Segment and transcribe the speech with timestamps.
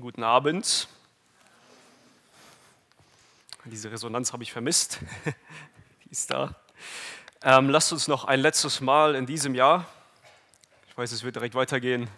[0.00, 0.88] Guten Abend.
[3.66, 5.00] Diese Resonanz habe ich vermisst.
[6.04, 6.54] Die ist da.
[7.42, 9.84] Ähm, lasst uns noch ein letztes Mal in diesem Jahr,
[10.88, 12.08] ich weiß, es wird direkt weitergehen,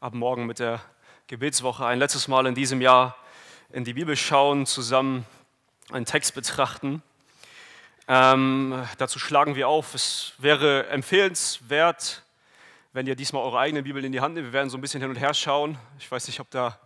[0.00, 0.80] ab morgen mit der
[1.28, 3.16] Gebetswoche, ein letztes Mal in diesem Jahr
[3.70, 5.24] in die Bibel schauen, zusammen
[5.92, 7.00] einen Text betrachten.
[8.08, 12.24] Ähm, dazu schlagen wir auf, es wäre empfehlenswert,
[12.92, 14.48] wenn ihr diesmal eure eigene Bibel in die Hand nehmt.
[14.48, 15.78] Wir werden so ein bisschen hin und her schauen.
[16.00, 16.80] Ich weiß nicht, ob da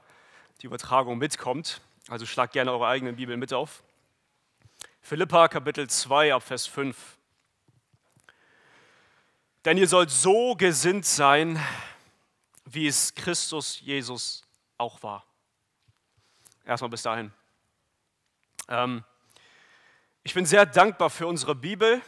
[0.65, 1.83] die Übertragung mitkommt.
[2.09, 3.83] Also schlagt gerne eure eigene Bibel mit auf.
[5.03, 6.97] Philippa Kapitel 2 ab Vers 5.
[9.67, 11.63] Denn ihr sollt so gesinnt sein,
[12.65, 14.43] wie es Christus Jesus
[14.79, 15.27] auch war.
[16.65, 17.31] Erstmal bis dahin.
[18.69, 19.05] Ähm,
[20.23, 22.01] ich bin sehr dankbar für unsere Bibel.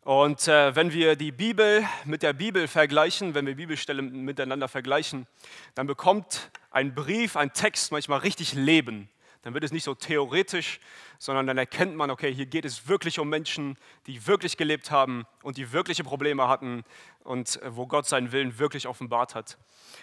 [0.00, 5.28] Und äh, wenn wir die Bibel mit der Bibel vergleichen, wenn wir Bibelstellen miteinander vergleichen,
[5.76, 9.08] dann bekommt ein Brief, ein Text manchmal richtig Leben.
[9.42, 10.80] Dann wird es nicht so theoretisch,
[11.18, 15.26] sondern dann erkennt man, okay, hier geht es wirklich um Menschen, die wirklich gelebt haben
[15.42, 16.84] und die wirkliche Probleme hatten
[17.24, 19.56] und äh, wo Gott seinen Willen wirklich offenbart hat.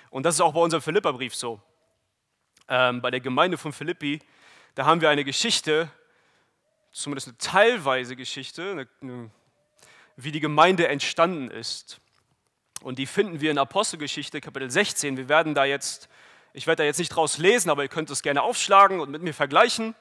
[0.09, 1.61] Und das ist auch bei unserem Philipperbrief so.
[2.67, 4.19] Ähm, bei der Gemeinde von Philippi,
[4.75, 5.89] da haben wir eine Geschichte,
[6.91, 9.31] zumindest eine teilweise Geschichte, eine, eine
[10.17, 12.01] wie die Gemeinde entstanden ist.
[12.81, 15.15] Und die finden wir in Apostelgeschichte Kapitel 16.
[15.15, 16.09] Wir werden da jetzt,
[16.57, 19.21] ich werde da jetzt nicht draus lesen, aber ihr könnt es gerne aufschlagen und mit
[19.21, 19.93] mir vergleichen.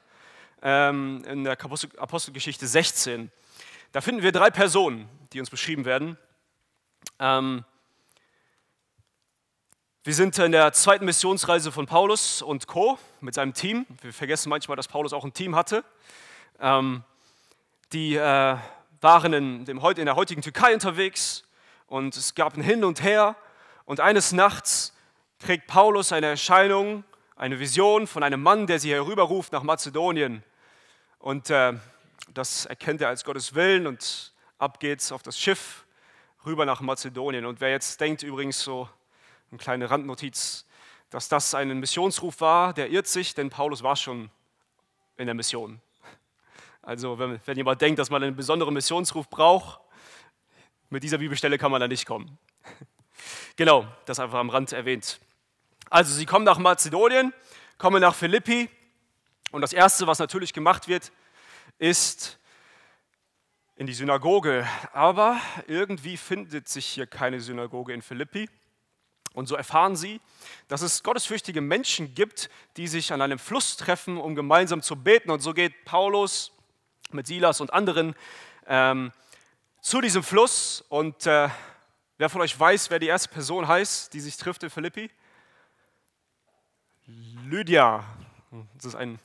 [0.62, 3.30] Ähm, in der Apostelgeschichte 16.
[3.92, 6.16] Da finden wir drei Personen, die uns beschrieben werden.
[7.18, 7.62] Ähm,
[10.02, 12.98] wir sind in der zweiten Missionsreise von Paulus und Co.
[13.20, 13.84] mit seinem Team.
[14.00, 15.84] Wir vergessen manchmal, dass Paulus auch ein Team hatte.
[16.58, 17.04] Ähm,
[17.92, 18.56] die äh,
[19.02, 21.44] waren in, dem, in der heutigen Türkei unterwegs
[21.86, 23.36] und es gab ein Hin und Her.
[23.84, 24.95] Und eines Nachts
[25.38, 27.04] kriegt Paulus eine Erscheinung,
[27.36, 30.42] eine Vision von einem Mann, der sie herüberruft nach Mazedonien.
[31.18, 31.74] Und äh,
[32.32, 35.84] das erkennt er als Gottes Willen und ab geht's auf das Schiff
[36.44, 37.44] rüber nach Mazedonien.
[37.44, 38.88] Und wer jetzt denkt, übrigens so
[39.50, 40.66] eine kleine Randnotiz,
[41.10, 44.30] dass das ein Missionsruf war, der irrt sich, denn Paulus war schon
[45.16, 45.80] in der Mission.
[46.82, 49.80] Also wenn, wenn jemand denkt, dass man einen besonderen Missionsruf braucht,
[50.88, 52.38] mit dieser Bibelstelle kann man da nicht kommen.
[53.56, 55.18] Genau, das einfach am Rand erwähnt.
[55.88, 57.32] Also sie kommen nach Mazedonien,
[57.78, 58.68] kommen nach Philippi
[59.52, 61.12] und das Erste, was natürlich gemacht wird,
[61.78, 62.40] ist
[63.76, 64.66] in die Synagoge.
[64.92, 68.48] Aber irgendwie findet sich hier keine Synagoge in Philippi.
[69.32, 70.20] Und so erfahren sie,
[70.66, 75.30] dass es gottesfürchtige Menschen gibt, die sich an einem Fluss treffen, um gemeinsam zu beten.
[75.30, 76.52] Und so geht Paulus
[77.12, 78.16] mit Silas und anderen
[78.66, 79.12] ähm,
[79.82, 80.84] zu diesem Fluss.
[80.88, 81.48] Und äh,
[82.18, 85.10] wer von euch weiß, wer die erste Person heißt, die sich trifft in Philippi?
[87.06, 88.04] Lydia.
[88.74, 89.18] Das ist ein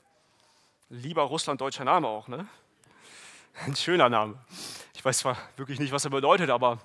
[0.90, 2.48] lieber russlanddeutscher Name auch, ne?
[3.66, 4.38] Ein schöner Name.
[4.96, 6.80] Ich weiß zwar wirklich nicht, was er bedeutet, aber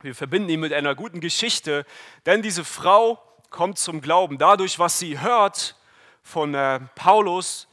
[0.00, 1.84] wir verbinden ihn mit einer guten Geschichte,
[2.26, 5.76] denn diese Frau kommt zum Glauben dadurch, was sie hört
[6.22, 7.68] von äh, Paulus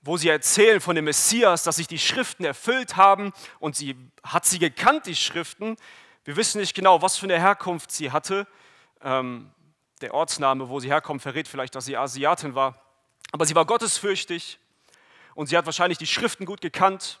[0.00, 4.46] wo sie erzählen von dem Messias, dass sich die Schriften erfüllt haben und sie hat
[4.46, 5.76] sie gekannt, die Schriften.
[6.24, 8.46] Wir wissen nicht genau, was für eine Herkunft sie hatte.
[9.02, 9.50] Ähm,
[10.02, 12.80] der Ortsname, wo sie herkommt, verrät vielleicht, dass sie Asiatin war.
[13.32, 14.58] Aber sie war gottesfürchtig
[15.34, 17.20] und sie hat wahrscheinlich die Schriften gut gekannt.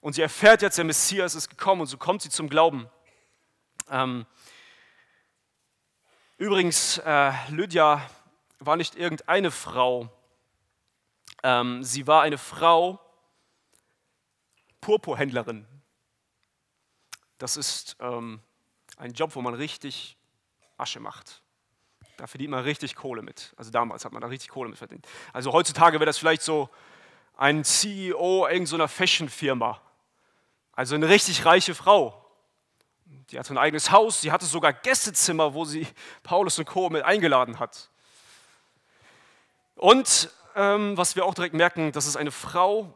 [0.00, 2.88] Und sie erfährt jetzt, der Messias ist gekommen und so kommt sie zum Glauben.
[3.90, 4.26] Ähm,
[6.36, 8.08] übrigens, äh, Lydia
[8.60, 10.08] war nicht irgendeine Frau,
[11.42, 13.00] ähm, sie war eine Frau,
[14.80, 15.66] Purpurhändlerin.
[17.38, 18.40] Das ist ähm,
[18.96, 20.16] ein Job, wo man richtig
[20.76, 21.42] Asche macht.
[22.18, 23.54] Da verdient man richtig Kohle mit.
[23.56, 25.06] Also damals hat man da richtig Kohle mit verdient.
[25.32, 26.68] Also heutzutage wäre das vielleicht so
[27.36, 29.80] ein CEO irgendeiner Fashion-Firma.
[30.72, 32.24] Also eine richtig reiche Frau.
[33.30, 35.86] Die hatte ein eigenes Haus, sie hatte sogar Gästezimmer, wo sie
[36.24, 36.90] Paulus und Co.
[36.90, 37.88] mit eingeladen hat.
[39.76, 42.92] Und ähm, was wir auch direkt merken, das ist eine Frau,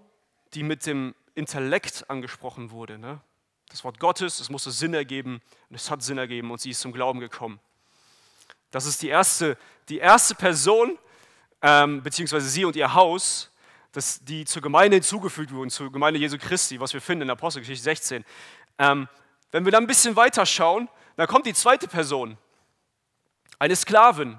[0.54, 2.98] die mit dem Intellekt angesprochen wurde.
[2.98, 3.20] Ne?
[3.68, 5.40] Das Wort Gottes, es musste Sinn ergeben
[5.70, 7.60] und es hat Sinn ergeben und sie ist zum Glauben gekommen.
[8.72, 9.56] Das ist die erste,
[9.88, 10.98] die erste Person,
[11.60, 13.50] ähm, beziehungsweise sie und ihr Haus,
[13.92, 17.84] das, die zur Gemeinde hinzugefügt wurden, zur Gemeinde Jesu Christi, was wir finden in Apostelgeschichte
[17.84, 18.24] 16.
[18.78, 19.08] Ähm,
[19.50, 22.38] wenn wir dann ein bisschen weiter schauen, dann kommt die zweite Person,
[23.58, 24.38] eine Sklavin,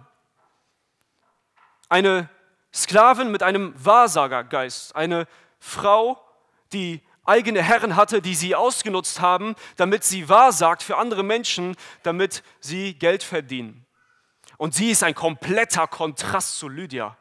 [1.87, 2.27] eine
[2.73, 5.27] Sklaven mit einem Wahrsagergeist, eine
[5.59, 6.19] Frau,
[6.73, 12.41] die eigene Herren hatte, die sie ausgenutzt haben, damit sie wahrsagt für andere Menschen, damit
[12.59, 13.82] sie Geld verdienen.
[14.57, 17.17] Und sie ist ein kompletter Kontrast zu Lydia.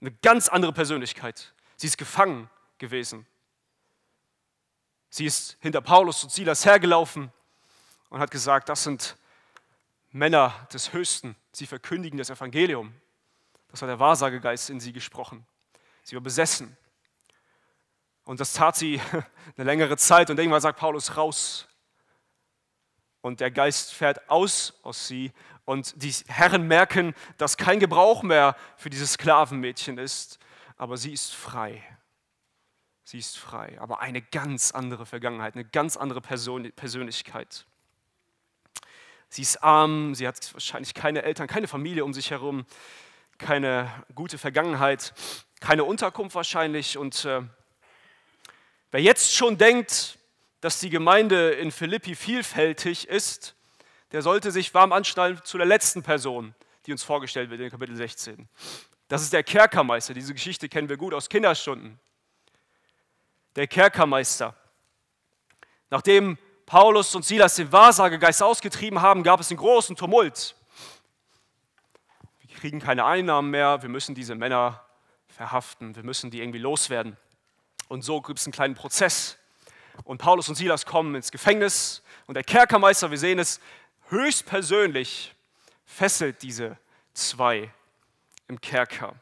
[0.00, 1.54] Eine ganz andere Persönlichkeit.
[1.76, 3.26] Sie ist gefangen gewesen.
[5.08, 7.32] Sie ist hinter Paulus und Silas hergelaufen
[8.10, 9.16] und hat gesagt, das sind
[10.10, 11.36] Männer des Höchsten.
[11.52, 12.94] Sie verkündigen das Evangelium.
[13.68, 15.46] Das hat der Wahrsagegeist in sie gesprochen.
[16.02, 16.76] Sie war besessen.
[18.24, 19.00] Und das tat sie
[19.56, 20.30] eine längere Zeit.
[20.30, 21.68] Und irgendwann sagt Paulus, raus.
[23.20, 25.32] Und der Geist fährt aus aus sie.
[25.66, 30.38] Und die Herren merken, dass kein Gebrauch mehr für dieses Sklavenmädchen ist.
[30.78, 31.82] Aber sie ist frei.
[33.04, 33.76] Sie ist frei.
[33.78, 37.66] Aber eine ganz andere Vergangenheit, eine ganz andere Person, Persönlichkeit.
[39.28, 42.64] Sie ist arm, sie hat wahrscheinlich keine Eltern, keine Familie um sich herum,
[43.36, 45.12] keine gute Vergangenheit,
[45.60, 46.96] keine Unterkunft wahrscheinlich.
[46.96, 47.42] Und äh,
[48.92, 50.16] Wer jetzt schon denkt,
[50.60, 53.55] dass die Gemeinde in Philippi vielfältig ist,
[54.12, 56.54] der sollte sich warm anschnallen zu der letzten Person,
[56.86, 58.48] die uns vorgestellt wird in Kapitel 16.
[59.08, 60.14] Das ist der Kerkermeister.
[60.14, 61.98] Diese Geschichte kennen wir gut aus Kinderstunden.
[63.54, 64.54] Der Kerkermeister.
[65.90, 70.56] Nachdem Paulus und Silas den Wahrsagegeist ausgetrieben haben, gab es einen großen Tumult.
[72.40, 74.84] Wir kriegen keine Einnahmen mehr, wir müssen diese Männer
[75.28, 77.16] verhaften, wir müssen die irgendwie loswerden.
[77.88, 79.38] Und so gibt es einen kleinen Prozess.
[80.04, 83.60] Und Paulus und Silas kommen ins Gefängnis und der Kerkermeister, wir sehen es,
[84.08, 85.34] höchstpersönlich
[85.84, 86.78] fesselt diese
[87.14, 87.72] zwei
[88.48, 89.14] im Kerker.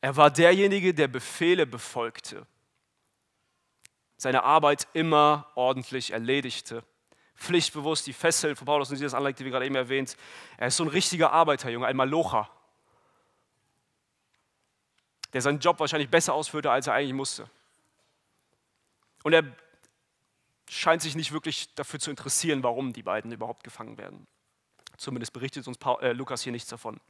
[0.00, 2.46] Er war derjenige, der Befehle befolgte,
[4.16, 6.84] seine Arbeit immer ordentlich erledigte,
[7.36, 10.16] pflichtbewusst die Fesseln von Paulus und Silas anlegte, wie gerade eben erwähnt.
[10.56, 12.50] Er ist so ein richtiger Arbeiterjunge, ein Malocher
[15.34, 17.50] der seinen Job wahrscheinlich besser ausführte, als er eigentlich musste.
[19.24, 19.42] Und er
[20.74, 24.26] scheint sich nicht wirklich dafür zu interessieren, warum die beiden überhaupt gefangen werden.
[24.96, 27.00] Zumindest berichtet uns Paul, äh, Lukas hier nichts davon.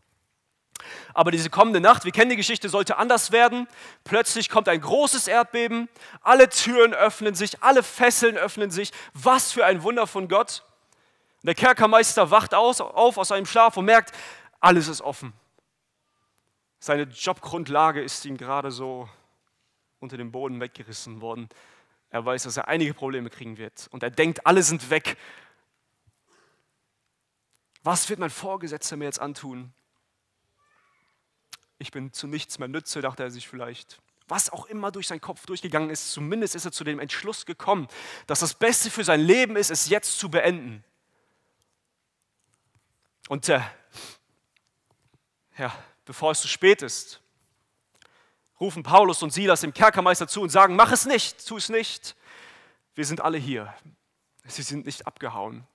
[1.14, 3.68] Aber diese kommende Nacht, wir kennen die Geschichte, sollte anders werden.
[4.02, 5.88] Plötzlich kommt ein großes Erdbeben,
[6.20, 8.92] alle Türen öffnen sich, alle Fesseln öffnen sich.
[9.14, 10.64] Was für ein Wunder von Gott.
[11.42, 14.12] der Kerkermeister wacht aus, auf aus seinem Schlaf und merkt,
[14.60, 15.32] alles ist offen.
[16.80, 19.08] Seine Jobgrundlage ist ihm gerade so
[20.00, 21.48] unter dem Boden weggerissen worden.
[22.14, 23.88] Er weiß, dass er einige Probleme kriegen wird.
[23.90, 25.16] Und er denkt, alle sind weg.
[27.82, 29.74] Was wird mein Vorgesetzter mir jetzt antun?
[31.78, 34.00] Ich bin zu nichts mehr nütze, dachte er sich vielleicht.
[34.28, 37.88] Was auch immer durch seinen Kopf durchgegangen ist, zumindest ist er zu dem Entschluss gekommen,
[38.28, 40.84] dass das Beste für sein Leben ist, es jetzt zu beenden.
[43.28, 43.60] Und äh,
[45.58, 47.23] ja, bevor es zu spät ist,
[48.60, 52.16] rufen Paulus und Silas dem Kerkermeister zu und sagen, mach es nicht, tu es nicht.
[52.94, 53.74] Wir sind alle hier.
[54.44, 55.66] Sie sind nicht abgehauen.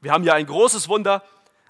[0.00, 1.24] Wir haben ja ein großes Wunder,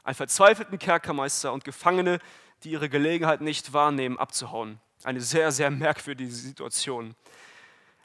[0.04, 2.18] einen verzweifelten Kerkermeister und Gefangene,
[2.62, 4.80] die ihre Gelegenheit nicht wahrnehmen, abzuhauen.
[5.04, 7.14] Eine sehr, sehr merkwürdige Situation.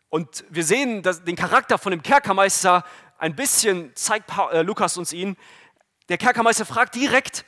[0.10, 2.84] Und wir sehen den Charakter von dem Kerkermeister
[3.18, 5.38] ein bisschen, zeigt äh, Lukas uns ihn.
[6.10, 7.46] Der Kerkermeister fragt direkt,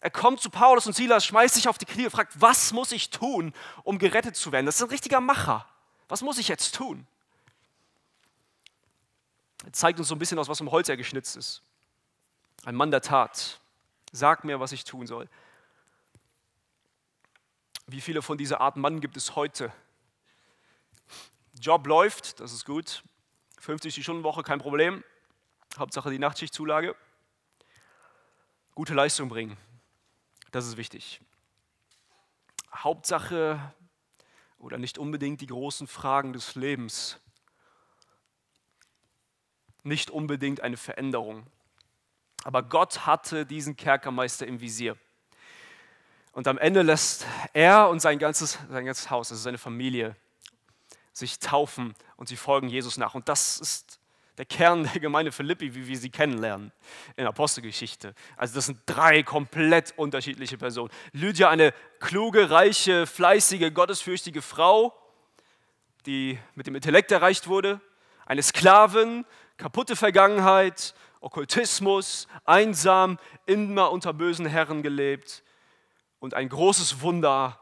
[0.00, 2.92] er kommt zu Paulus und Silas, schmeißt sich auf die Knie und fragt, was muss
[2.92, 3.52] ich tun,
[3.82, 4.66] um gerettet zu werden?
[4.66, 5.66] Das ist ein richtiger Macher.
[6.08, 7.06] Was muss ich jetzt tun?
[9.64, 11.62] Er zeigt uns so ein bisschen aus, was vom Holz er geschnitzt ist.
[12.64, 13.60] Ein Mann der Tat.
[14.12, 15.28] Sag mir, was ich tun soll.
[17.86, 19.72] Wie viele von dieser Art Mann gibt es heute?
[21.58, 23.02] Job läuft, das ist gut.
[23.60, 25.02] 50 Stunden Woche, kein Problem.
[25.78, 26.94] Hauptsache die Nachtschichtzulage.
[28.74, 29.56] Gute Leistung bringen.
[30.50, 31.20] Das ist wichtig.
[32.74, 33.74] Hauptsache
[34.58, 37.18] oder nicht unbedingt die großen Fragen des Lebens.
[39.82, 41.46] Nicht unbedingt eine Veränderung.
[42.44, 44.96] Aber Gott hatte diesen Kerkermeister im Visier.
[46.32, 50.16] Und am Ende lässt er und sein ganzes, sein ganzes Haus, also seine Familie,
[51.12, 53.14] sich taufen und sie folgen Jesus nach.
[53.14, 53.98] Und das ist
[54.38, 56.72] der Kern der Gemeinde Philippi, wie wir sie kennenlernen
[57.16, 58.14] in Apostelgeschichte.
[58.36, 60.90] Also das sind drei komplett unterschiedliche Personen.
[61.12, 64.94] Lydia, eine kluge, reiche, fleißige, gottesfürchtige Frau,
[66.04, 67.80] die mit dem Intellekt erreicht wurde.
[68.26, 69.24] Eine Sklavin,
[69.56, 75.42] kaputte Vergangenheit, Okkultismus, einsam, immer unter bösen Herren gelebt.
[76.18, 77.58] Und ein großes Wunder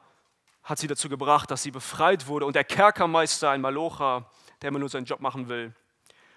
[0.63, 2.47] hat sie dazu gebracht, dass sie befreit wurde.
[2.47, 5.75] Und der Kerkermeister, ein Malocher, der immer nur seinen Job machen will,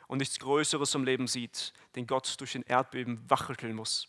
[0.08, 4.08] und nichts Größeres im Leben sieht, den Gott durch den Erdbeben wachrütteln muss.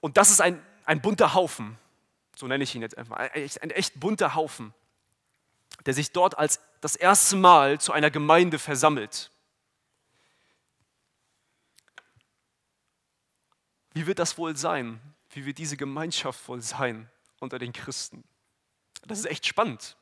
[0.00, 1.78] Und das ist ein, ein bunter Haufen,
[2.36, 4.74] so nenne ich ihn jetzt einfach, ein, echt bunter Haufen.
[5.86, 9.30] der sich dort als das erste Mal zu einer Gemeinde versammelt.
[13.92, 15.00] Wie wird das wohl sein?
[15.30, 17.08] Wie wird diese Gemeinschaft wohl sein
[17.40, 18.24] unter den Christen?
[19.06, 19.96] Das ist echt spannend,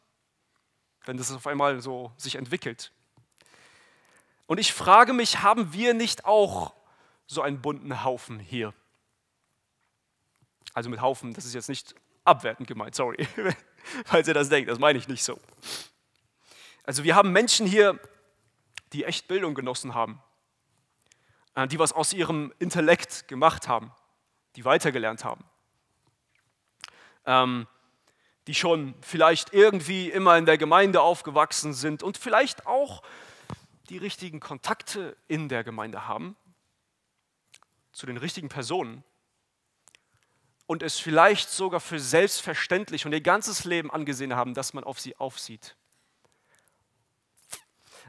[1.04, 2.92] wenn das auf einmal so sich entwickelt.
[4.52, 6.74] Und ich frage mich, haben wir nicht auch
[7.26, 8.74] so einen bunten Haufen hier?
[10.74, 11.94] Also mit Haufen, das ist jetzt nicht
[12.24, 13.26] abwertend gemeint, sorry,
[14.04, 15.40] falls ihr das denkt, das meine ich nicht so.
[16.84, 17.98] Also wir haben Menschen hier,
[18.92, 20.22] die echt Bildung genossen haben,
[21.54, 23.90] äh, die was aus ihrem Intellekt gemacht haben,
[24.56, 25.46] die weitergelernt haben,
[27.24, 27.66] ähm,
[28.48, 33.02] die schon vielleicht irgendwie immer in der Gemeinde aufgewachsen sind und vielleicht auch
[33.88, 36.36] die richtigen Kontakte in der Gemeinde haben
[37.92, 39.04] zu den richtigen Personen
[40.66, 45.00] und es vielleicht sogar für selbstverständlich und ihr ganzes Leben angesehen haben, dass man auf
[45.00, 45.76] sie aufsieht.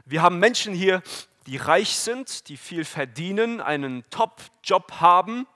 [0.04, 1.02] Wir haben Menschen hier,
[1.46, 5.46] die reich sind, die viel verdienen, einen Top-Job haben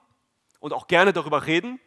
[0.61, 1.81] und auch gerne darüber reden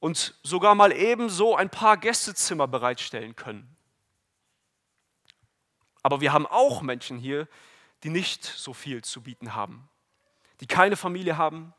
[0.00, 3.76] und sogar mal ebenso ein paar Gästezimmer bereitstellen können.
[6.06, 7.48] Aber wir haben auch Menschen hier,
[8.04, 9.88] die nicht so viel zu bieten haben,
[10.60, 11.74] die keine Familie haben,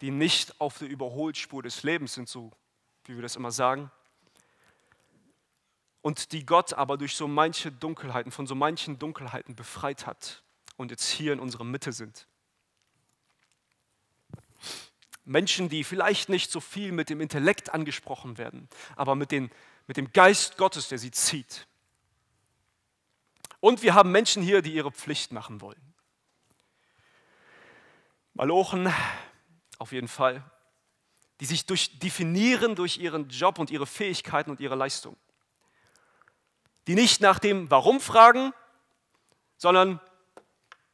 [0.00, 2.52] die nicht auf der Überholspur des Lebens sind, so
[3.04, 3.90] wie wir das immer sagen,
[6.02, 10.44] und die Gott aber durch so manche Dunkelheiten, von so manchen Dunkelheiten befreit hat
[10.76, 12.28] und jetzt hier in unserer Mitte sind.
[15.24, 19.50] Menschen, die vielleicht nicht so viel mit dem Intellekt angesprochen werden, aber mit, den,
[19.88, 21.66] mit dem Geist Gottes, der sie zieht.
[23.62, 25.94] Und wir haben Menschen hier, die ihre Pflicht machen wollen.
[28.34, 28.92] Malochen,
[29.78, 30.44] auf jeden Fall,
[31.40, 35.16] die sich durch, definieren durch ihren Job und ihre Fähigkeiten und ihre Leistung
[36.86, 38.52] die nicht nach dem Warum fragen,
[39.56, 40.00] sondern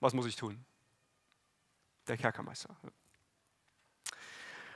[0.01, 0.65] was muss ich tun?
[2.07, 2.77] Der Kerkermeister.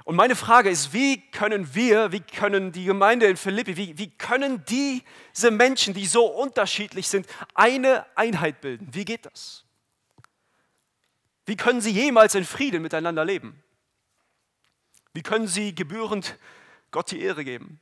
[0.04, 4.10] Und meine Frage ist, wie können wir, wie können die Gemeinde in Philippi, wie, wie
[4.10, 8.88] können diese Menschen, die so unterschiedlich sind, eine Einheit bilden?
[8.92, 9.64] Wie geht das?
[11.46, 13.62] Wie können sie jemals in Frieden miteinander leben?
[15.12, 16.38] Wie können sie gebührend
[16.90, 17.80] Gott die Ehre geben?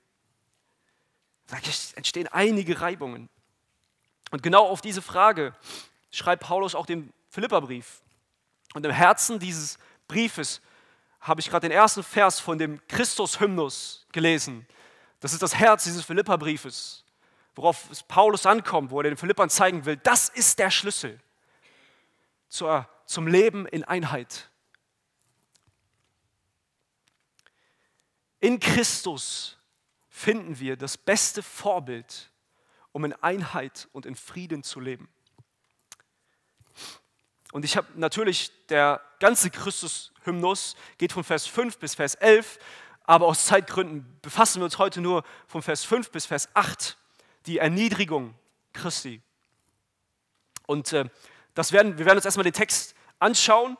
[1.46, 1.58] Da
[1.94, 3.28] entstehen einige Reibungen.
[4.30, 5.54] Und genau auf diese Frage
[6.10, 8.02] schreibt Paulus auch den Philipperbrief.
[8.74, 10.60] Und im Herzen dieses Briefes
[11.20, 14.66] habe ich gerade den ersten Vers von dem Christus-Hymnus gelesen.
[15.20, 17.04] Das ist das Herz dieses Philipperbriefes,
[17.54, 21.20] worauf es Paulus ankommt, wo er den Philippern zeigen will, das ist der Schlüssel
[22.48, 24.50] zur, zum Leben in Einheit.
[28.40, 29.58] In Christus
[30.08, 32.30] finden wir das beste Vorbild,
[32.92, 35.08] um in Einheit und in Frieden zu leben.
[37.52, 42.58] Und ich habe natürlich, der ganze Christus-Hymnus geht von Vers 5 bis Vers 11,
[43.04, 46.96] aber aus Zeitgründen befassen wir uns heute nur von Vers 5 bis Vers 8,
[47.46, 48.34] die Erniedrigung
[48.72, 49.20] Christi.
[50.66, 51.06] Und äh,
[51.54, 53.76] das werden, wir werden uns erstmal den Text anschauen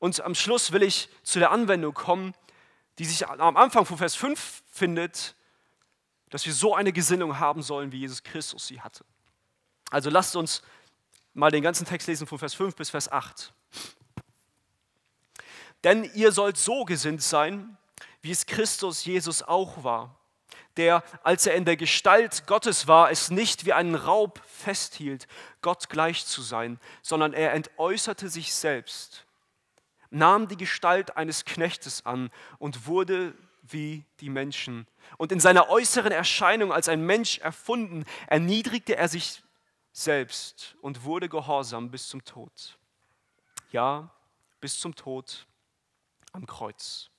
[0.00, 2.34] und am Schluss will ich zu der Anwendung kommen,
[2.98, 5.36] die sich am Anfang von Vers 5 findet,
[6.30, 9.04] dass wir so eine Gesinnung haben sollen, wie Jesus Christus sie hatte.
[9.90, 10.62] Also lasst uns
[11.34, 13.52] mal den ganzen Text lesen von Vers 5 bis Vers 8.
[15.82, 17.76] Denn ihr sollt so gesinnt sein,
[18.22, 20.18] wie es Christus Jesus auch war,
[20.78, 25.28] der, als er in der Gestalt Gottes war, es nicht wie einen Raub festhielt,
[25.60, 29.26] Gott gleich zu sein, sondern er entäußerte sich selbst,
[30.10, 34.86] nahm die Gestalt eines Knechtes an und wurde wie die Menschen.
[35.16, 39.43] Und in seiner äußeren Erscheinung als ein Mensch erfunden, erniedrigte er sich
[39.94, 42.78] selbst und wurde gehorsam bis zum Tod.
[43.70, 44.10] Ja,
[44.60, 45.46] bis zum Tod
[46.32, 47.10] am Kreuz.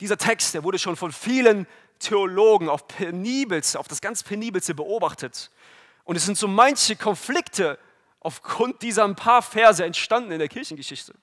[0.00, 1.66] Dieser Text, der wurde schon von vielen
[2.00, 5.50] Theologen auf penibelste, auf das ganz penibelste beobachtet.
[6.04, 7.78] Und es sind so manche Konflikte
[8.20, 11.14] aufgrund dieser ein paar Verse entstanden in der Kirchengeschichte.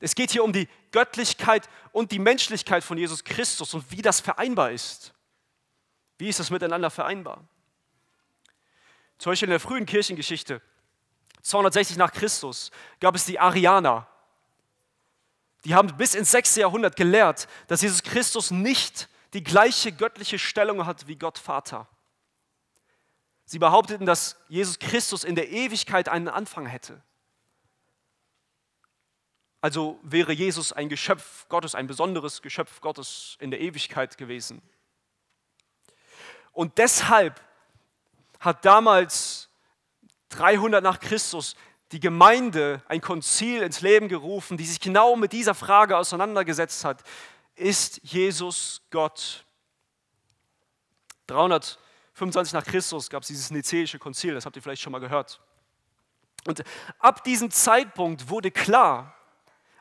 [0.00, 4.18] Es geht hier um die Göttlichkeit und die Menschlichkeit von Jesus Christus und wie das
[4.18, 5.12] vereinbar ist.
[6.20, 7.42] Wie ist das miteinander vereinbar?
[9.16, 10.60] Zum Beispiel in der frühen Kirchengeschichte,
[11.40, 14.06] 260 nach Christus, gab es die Arianer.
[15.64, 16.56] Die haben bis ins 6.
[16.56, 21.88] Jahrhundert gelehrt, dass Jesus Christus nicht die gleiche göttliche Stellung hat wie Gott Vater.
[23.46, 27.02] Sie behaupteten, dass Jesus Christus in der Ewigkeit einen Anfang hätte.
[29.62, 34.60] Also wäre Jesus ein Geschöpf Gottes, ein besonderes Geschöpf Gottes in der Ewigkeit gewesen.
[36.52, 37.40] Und deshalb
[38.38, 39.48] hat damals
[40.30, 41.54] 300 nach Christus
[41.92, 47.02] die Gemeinde ein Konzil ins Leben gerufen, die sich genau mit dieser Frage auseinandergesetzt hat.
[47.56, 49.44] Ist Jesus Gott?
[51.26, 55.40] 325 nach Christus gab es dieses Nizäische Konzil, das habt ihr vielleicht schon mal gehört.
[56.46, 56.62] Und
[56.98, 59.14] ab diesem Zeitpunkt wurde klar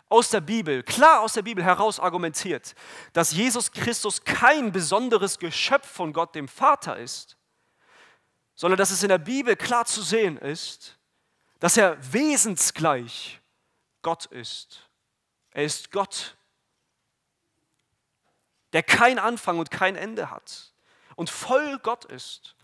[0.10, 2.74] aus der Bibel, klar aus der Bibel heraus argumentiert,
[3.14, 7.38] dass Jesus Christus kein besonderes Geschöpf von Gott dem Vater ist,
[8.56, 10.98] sondern dass es in der Bibel klar zu sehen ist,
[11.60, 13.40] dass er wesensgleich
[14.02, 14.90] Gott ist.
[15.52, 16.36] Er ist Gott,
[18.74, 20.74] der kein Anfang und kein Ende hat
[21.16, 22.56] und voll Gott ist.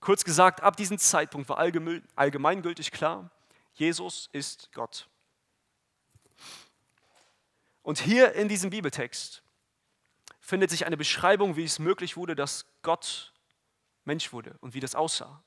[0.00, 3.30] Kurz gesagt, ab diesem Zeitpunkt war allgemeingültig klar,
[3.74, 5.08] Jesus ist Gott.
[7.88, 9.42] Und hier in diesem Bibeltext
[10.40, 13.32] findet sich eine Beschreibung, wie es möglich wurde, dass Gott
[14.04, 15.42] Mensch wurde und wie das aussah.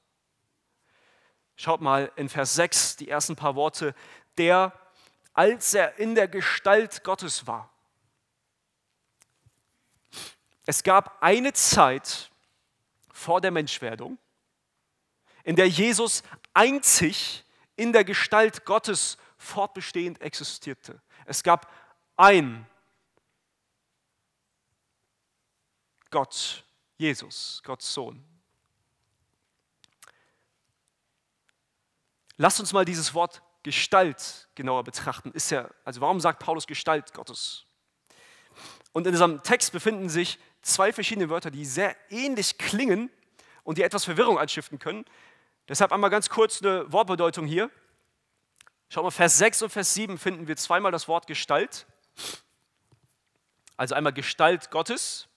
[1.56, 3.94] Schaut mal in Vers 6 die ersten paar Worte,
[4.40, 4.74] der,
[5.34, 7.72] als er in der Gestalt Gottes war.
[10.66, 12.32] Es gab eine Zeit
[13.12, 14.18] vor der Menschwerdung,
[15.44, 16.24] in der Jesus
[16.56, 17.46] einzig
[17.76, 21.04] in der Gestalt Gottes fortbestehend existierte.
[21.26, 21.72] Es gab
[22.18, 22.68] ein
[26.10, 26.66] Gott,
[26.98, 28.24] Jesus, Gottes Sohn.
[32.38, 35.32] Lasst uns mal dieses Wort Gestalt genauer betrachten.
[35.32, 37.66] Ist ja, also warum sagt Paulus Gestalt Gottes?
[38.92, 43.10] Und in diesem Text befinden sich zwei verschiedene Wörter, die sehr ähnlich klingen
[43.64, 45.06] und die etwas Verwirrung anstiften können.
[45.70, 47.70] Deshalb einmal ganz kurz eine Wortbedeutung hier.
[48.90, 51.86] Schau mal, Vers 6 und Vers 7 finden wir zweimal das Wort Gestalt.
[53.78, 55.28] Also einmal Gestalt Gottes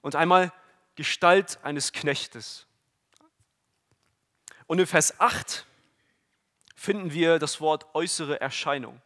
[0.00, 0.52] und einmal
[0.94, 2.66] Gestalt eines Knechtes.
[4.66, 5.66] Und in Vers 8
[6.74, 9.00] finden wir das Wort äußere Erscheinung.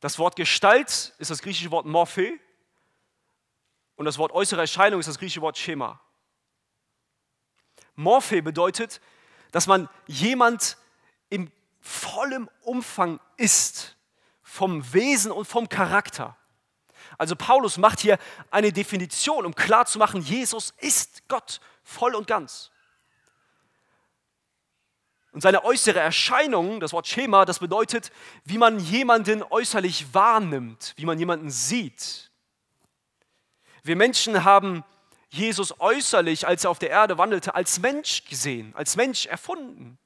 [0.00, 2.38] Das Wort Gestalt ist das griechische Wort Morphe
[3.96, 6.00] und das Wort äußere Erscheinung ist das griechische Wort Schema.
[7.94, 9.00] Morphe bedeutet,
[9.52, 10.76] dass man jemand
[11.30, 13.93] im vollen Umfang ist,
[14.54, 16.36] vom Wesen und vom Charakter.
[17.18, 18.18] Also Paulus macht hier
[18.52, 22.70] eine Definition, um klarzumachen, Jesus ist Gott voll und ganz.
[25.32, 28.12] Und seine äußere Erscheinung, das Wort Schema, das bedeutet,
[28.44, 32.30] wie man jemanden äußerlich wahrnimmt, wie man jemanden sieht.
[33.82, 34.84] Wir Menschen haben
[35.30, 39.98] Jesus äußerlich, als er auf der Erde wandelte, als Mensch gesehen, als Mensch erfunden.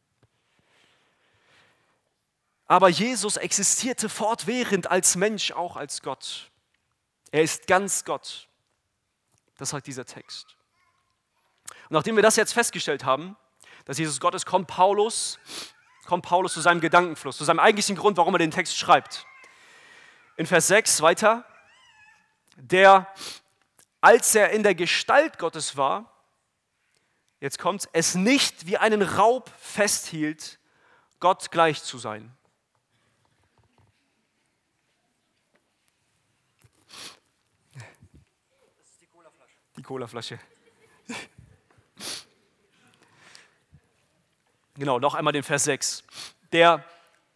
[2.68, 6.50] Aber Jesus existierte fortwährend als Mensch, auch als Gott.
[7.30, 8.46] Er ist ganz Gott.
[9.56, 10.56] Das sagt dieser Text.
[11.88, 13.36] Und nachdem wir das jetzt festgestellt haben,
[13.86, 15.38] dass Jesus Gott ist, kommt Paulus,
[16.04, 19.26] kommt Paulus zu seinem Gedankenfluss, zu seinem eigentlichen Grund, warum er den Text schreibt.
[20.36, 21.44] In Vers 6 weiter,
[22.56, 23.12] der,
[24.02, 26.12] als er in der Gestalt Gottes war,
[27.40, 30.58] jetzt kommt es nicht wie einen Raub festhielt,
[31.18, 32.37] Gott gleich zu sein.
[39.88, 40.38] Colaflasche.
[44.74, 46.04] Genau, noch einmal den Vers 6.
[46.52, 46.84] Der,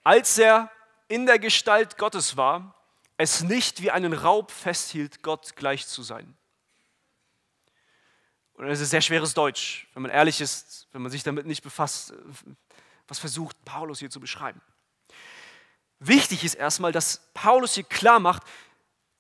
[0.05, 0.71] als er
[1.09, 2.75] in der Gestalt Gottes war,
[3.17, 6.37] es nicht wie einen Raub festhielt, Gott gleich zu sein.
[8.53, 11.63] Und das ist sehr schweres Deutsch, wenn man ehrlich ist, wenn man sich damit nicht
[11.63, 12.13] befasst,
[13.09, 14.61] was versucht Paulus hier zu beschreiben.
[16.01, 18.43] Wichtig ist erstmal, dass Paulus hier klar macht,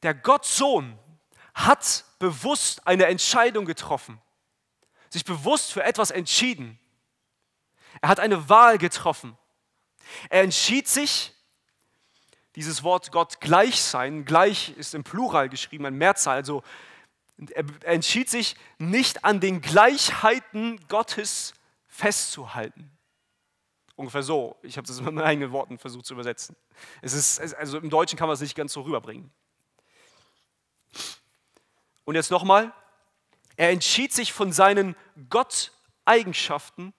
[0.02, 0.98] der Gottsohn
[1.54, 4.20] hat bewusst eine Entscheidung getroffen,
[5.10, 6.78] sich bewusst für etwas entschieden.
[8.00, 9.36] Er hat eine Wahl getroffen.
[10.30, 11.34] Er entschied sich,
[12.54, 16.62] dieses Wort Gott gleich sein, gleich ist im Plural geschrieben, ein Mehrzahl, also
[17.50, 21.54] er entschied sich nicht an den Gleichheiten Gottes
[21.88, 22.90] festzuhalten.
[23.96, 24.56] Ungefähr so.
[24.62, 26.56] Ich habe das mit meinen eigenen Worten versucht zu übersetzen.
[27.00, 29.30] Es ist, also im Deutschen kann man es nicht ganz so rüberbringen.
[32.04, 32.72] Und jetzt nochmal.
[33.56, 34.96] Er entschied sich von seinen
[35.28, 36.94] Gott-Eigenschaften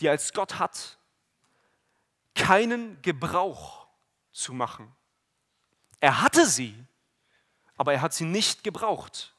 [0.00, 0.98] die er als Gott hat,
[2.34, 3.86] keinen Gebrauch
[4.32, 4.94] zu machen.
[6.00, 6.74] Er hatte sie,
[7.76, 9.34] aber er hat sie nicht gebraucht,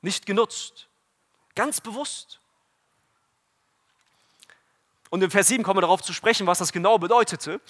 [0.00, 0.88] nicht genutzt,
[1.54, 2.40] ganz bewusst.
[5.10, 7.60] Und im Vers 7 kommen wir darauf zu sprechen, was das genau bedeutete.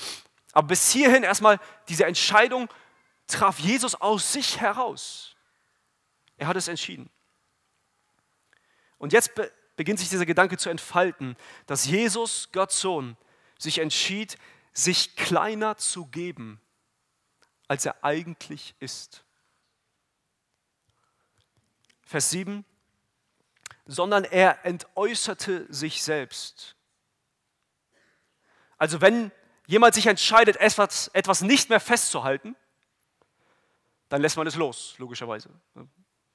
[0.52, 2.68] Aber bis hierhin erstmal diese Entscheidung
[3.26, 5.33] traf Jesus aus sich heraus.
[6.36, 7.10] Er hat es entschieden.
[8.98, 13.16] Und jetzt be beginnt sich dieser Gedanke zu entfalten, dass Jesus, Gottes Sohn,
[13.58, 14.38] sich entschied,
[14.72, 16.60] sich kleiner zu geben,
[17.66, 19.24] als er eigentlich ist.
[22.04, 22.64] Vers 7,
[23.86, 26.76] sondern er entäußerte sich selbst.
[28.78, 29.32] Also wenn
[29.66, 32.54] jemand sich entscheidet, etwas, etwas nicht mehr festzuhalten,
[34.08, 35.50] dann lässt man es los, logischerweise.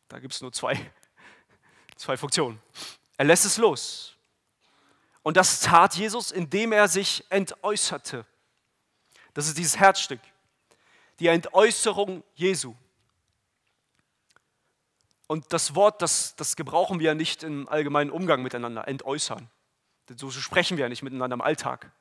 [0.10, 0.76] Da gibt es nur zwei,
[1.95, 2.62] zwei Funktionen.
[3.17, 4.17] Er lässt es los.
[5.22, 8.26] Und das tat Jesus, indem er sich entäußerte.
[9.34, 10.19] Das ist dieses Herzstück,
[11.19, 12.76] die Entäußerung Jesu.
[15.28, 19.48] Und das Wort, das, das gebrauchen wir ja nicht im allgemeinen Umgang miteinander, entäußern.
[20.15, 21.91] So sprechen wir ja nicht miteinander im Alltag.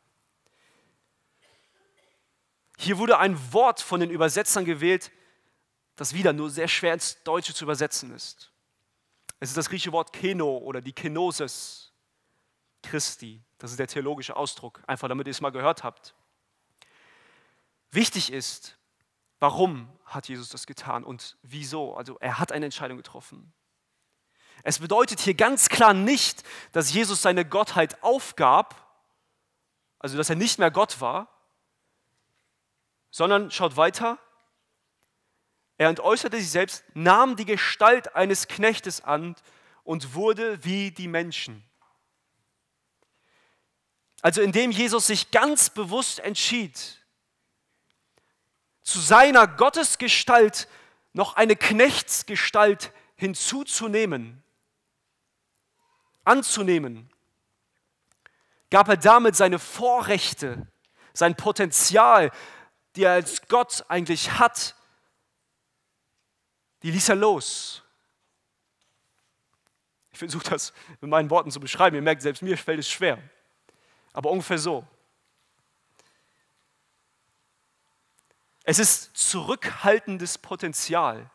[2.78, 5.10] Hier wurde ein Wort von den Übersetzern gewählt,
[5.98, 8.52] das wieder nur sehr schwer ins Deutsche zu übersetzen ist.
[9.40, 11.92] Es ist das griechische Wort Keno oder die Kenosis
[12.84, 13.42] Christi.
[13.58, 16.14] Das ist der theologische Ausdruck, einfach damit ihr es mal gehört habt.
[17.90, 18.78] Wichtig ist,
[19.40, 21.96] warum hat Jesus das getan und wieso?
[21.96, 23.52] Also er hat eine Entscheidung getroffen.
[24.62, 28.86] Es bedeutet hier ganz klar nicht, dass Jesus seine Gottheit aufgab,
[29.98, 31.28] also dass er nicht mehr Gott war,
[33.10, 34.20] sondern schaut weiter.
[35.78, 39.36] Er entäußerte sich selbst, nahm die Gestalt eines Knechtes an
[39.84, 41.64] und wurde wie die Menschen.
[44.20, 46.98] Also indem Jesus sich ganz bewusst entschied,
[48.82, 50.66] zu seiner Gottesgestalt
[51.12, 54.42] noch eine Knechtsgestalt hinzuzunehmen,
[56.24, 57.10] anzunehmen,
[58.70, 60.66] gab er damit seine Vorrechte,
[61.12, 62.32] sein Potenzial,
[62.96, 64.74] die er als Gott eigentlich hat,
[66.82, 67.82] die ließ er los.
[70.12, 71.96] Ich versuche das mit meinen Worten zu beschreiben.
[71.96, 73.18] Ihr merkt, selbst mir fällt es schwer.
[74.12, 74.86] Aber ungefähr so.
[78.64, 81.30] Es ist zurückhaltendes Potenzial.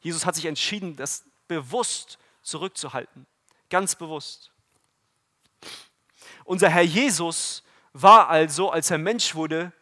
[0.00, 3.26] Jesus hat sich entschieden, das bewusst zurückzuhalten.
[3.70, 4.50] Ganz bewusst.
[6.44, 9.72] Unser Herr Jesus war also, als er Mensch wurde,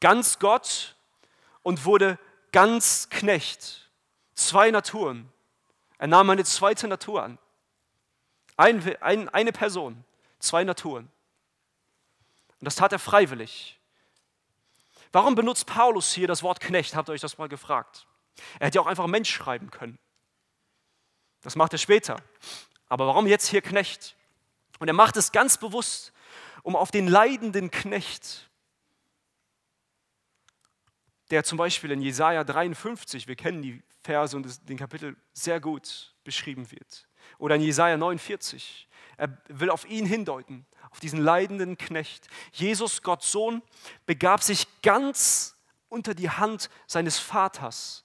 [0.00, 0.96] ganz Gott
[1.62, 2.18] und wurde
[2.52, 3.89] ganz Knecht.
[4.40, 5.30] Zwei Naturen.
[5.98, 7.38] Er nahm eine zweite Natur an.
[8.56, 10.02] Ein, ein, eine Person,
[10.38, 11.10] zwei Naturen.
[12.58, 13.78] Und das tat er freiwillig.
[15.12, 16.96] Warum benutzt Paulus hier das Wort Knecht?
[16.96, 18.06] Habt ihr euch das mal gefragt?
[18.58, 19.98] Er hätte ja auch einfach Mensch schreiben können.
[21.42, 22.16] Das macht er später.
[22.88, 24.16] Aber warum jetzt hier Knecht?
[24.78, 26.14] Und er macht es ganz bewusst,
[26.62, 28.50] um auf den leidenden Knecht
[31.30, 36.14] der zum Beispiel in Jesaja 53, wir kennen die Verse und den Kapitel sehr gut
[36.24, 37.06] beschrieben wird.
[37.38, 38.88] Oder in Jesaja 49.
[39.16, 42.28] Er will auf ihn hindeuten, auf diesen leidenden Knecht.
[42.52, 43.62] Jesus, Gottes Sohn,
[44.06, 45.56] begab sich ganz
[45.88, 48.04] unter die Hand seines Vaters.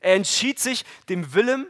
[0.00, 1.66] Er entschied sich, dem Willen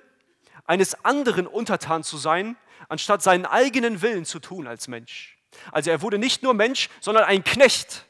[0.65, 2.57] eines anderen untertan zu sein,
[2.89, 5.39] anstatt seinen eigenen Willen zu tun als Mensch.
[5.71, 8.07] Also er wurde nicht nur Mensch, sondern ein Knecht.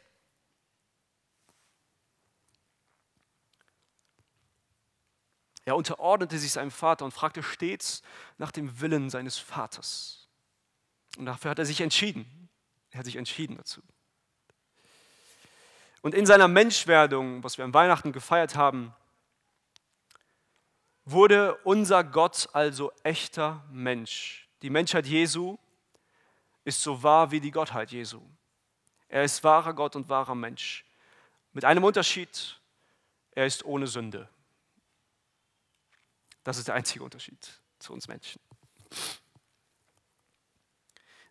[5.64, 8.02] Er unterordnete sich seinem Vater und fragte stets
[8.38, 10.28] nach dem Willen seines Vaters.
[11.16, 12.48] Und dafür hat er sich entschieden.
[12.90, 13.82] Er hat sich entschieden dazu.
[16.02, 18.92] Und in seiner Menschwerdung, was wir an Weihnachten gefeiert haben,
[21.04, 24.48] wurde unser Gott also echter Mensch.
[24.62, 25.58] Die Menschheit Jesu
[26.64, 28.20] ist so wahr wie die Gottheit Jesu.
[29.08, 30.84] Er ist wahrer Gott und wahrer Mensch.
[31.52, 32.60] Mit einem Unterschied,
[33.32, 34.28] er ist ohne Sünde.
[36.44, 38.40] Das ist der einzige Unterschied zu uns Menschen.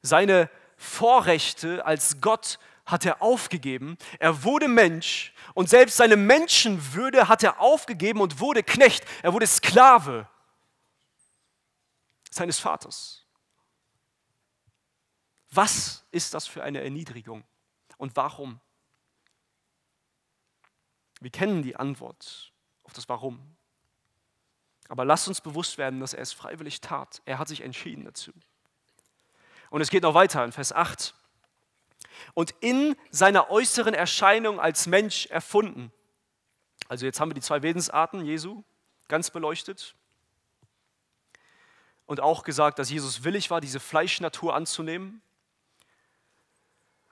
[0.02, 3.98] Seine Vorrechte als Gott hat er aufgegeben.
[4.20, 9.06] Er wurde Mensch und selbst seine Menschenwürde hat er aufgegeben und wurde Knecht.
[9.22, 10.28] Er wurde Sklave
[12.32, 13.26] seines Vaters.
[15.52, 17.44] Was ist das für eine Erniedrigung
[17.98, 18.60] und warum?
[21.20, 22.52] Wir kennen die Antwort
[22.84, 23.58] auf das Warum.
[24.92, 27.22] Aber lasst uns bewusst werden, dass er es freiwillig tat.
[27.24, 28.34] Er hat sich entschieden dazu.
[29.70, 31.16] Und es geht noch weiter in Vers 8.
[32.34, 35.94] Und in seiner äußeren Erscheinung als Mensch erfunden.
[36.90, 38.66] Also jetzt haben wir die zwei Wesensarten Jesu
[39.08, 39.96] ganz beleuchtet.
[42.06, 45.22] Und auch gesagt, dass Jesus willig war, diese Fleischnatur anzunehmen.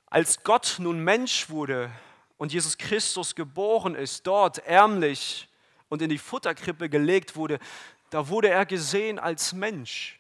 [0.08, 1.90] Als Gott nun Mensch wurde
[2.38, 5.49] und Jesus Christus geboren ist, dort ärmlich,
[5.90, 7.60] und in die Futterkrippe gelegt wurde,
[8.10, 10.20] da wurde er gesehen als Mensch,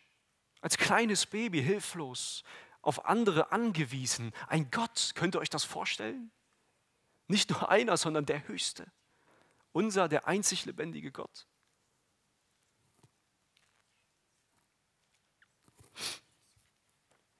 [0.61, 2.43] als kleines Baby, hilflos,
[2.81, 4.33] auf andere angewiesen.
[4.47, 6.31] Ein Gott, könnt ihr euch das vorstellen?
[7.27, 8.91] Nicht nur einer, sondern der Höchste.
[9.71, 11.47] Unser, der einzig lebendige Gott.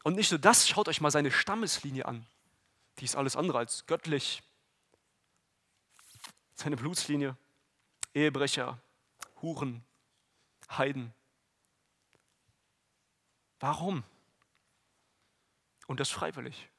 [0.04, 2.26] Und nicht nur das, schaut euch mal seine Stammeslinie an.
[3.00, 4.42] Die ist alles andere als göttlich.
[6.56, 7.38] Seine Blutslinie,
[8.14, 8.80] Ehebrecher,
[9.42, 9.84] Huren,
[10.70, 11.14] Heiden.
[13.60, 14.04] Warum?
[15.88, 16.70] Und das freiwillig.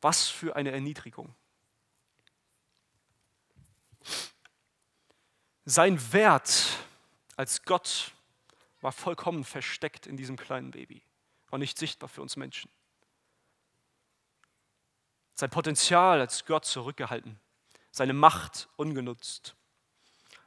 [0.00, 1.34] Was für eine Erniedrigung.
[5.64, 6.78] Sein Wert
[7.36, 8.12] als Gott
[8.82, 11.02] war vollkommen versteckt in diesem kleinen Baby,
[11.48, 12.70] war nicht sichtbar für uns Menschen.
[15.34, 17.40] Sein Potenzial als Gott zurückgehalten,
[17.94, 19.54] seine Macht ungenutzt.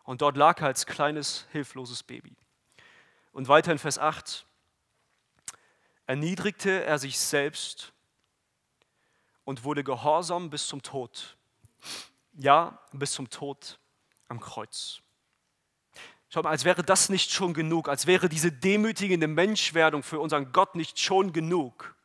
[0.03, 2.35] Und dort lag er als kleines, hilfloses Baby.
[3.31, 4.45] Und weiter in Vers 8,
[6.07, 7.93] erniedrigte er sich selbst
[9.45, 11.37] und wurde gehorsam bis zum Tod.
[12.33, 13.79] Ja, bis zum Tod
[14.27, 15.01] am Kreuz.
[16.27, 20.51] Schau mal, als wäre das nicht schon genug, als wäre diese demütigende Menschwerdung für unseren
[20.51, 21.95] Gott nicht schon genug.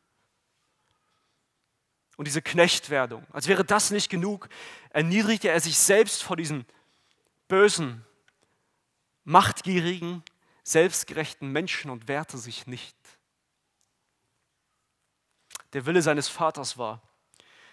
[2.16, 4.48] Und diese Knechtwerdung, als wäre das nicht genug,
[4.90, 6.66] erniedrigte er sich selbst vor diesen
[7.48, 8.04] bösen,
[9.24, 10.22] machtgierigen,
[10.62, 12.96] selbstgerechten Menschen und wehrte sich nicht.
[15.72, 17.02] Der Wille seines Vaters war,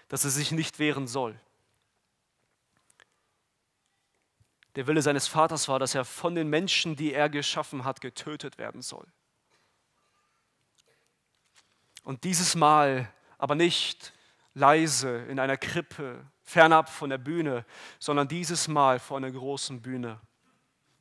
[0.08, 1.39] dass er sich nicht wehren soll.
[4.75, 8.58] Der Wille seines Vaters war, dass er von den Menschen, die er geschaffen hat, getötet
[8.58, 9.06] werden soll.
[12.04, 14.13] Und dieses Mal aber nicht
[14.59, 17.65] leise in einer Krippe, fernab von der Bühne,
[17.97, 20.19] sondern dieses Mal vor einer großen Bühne.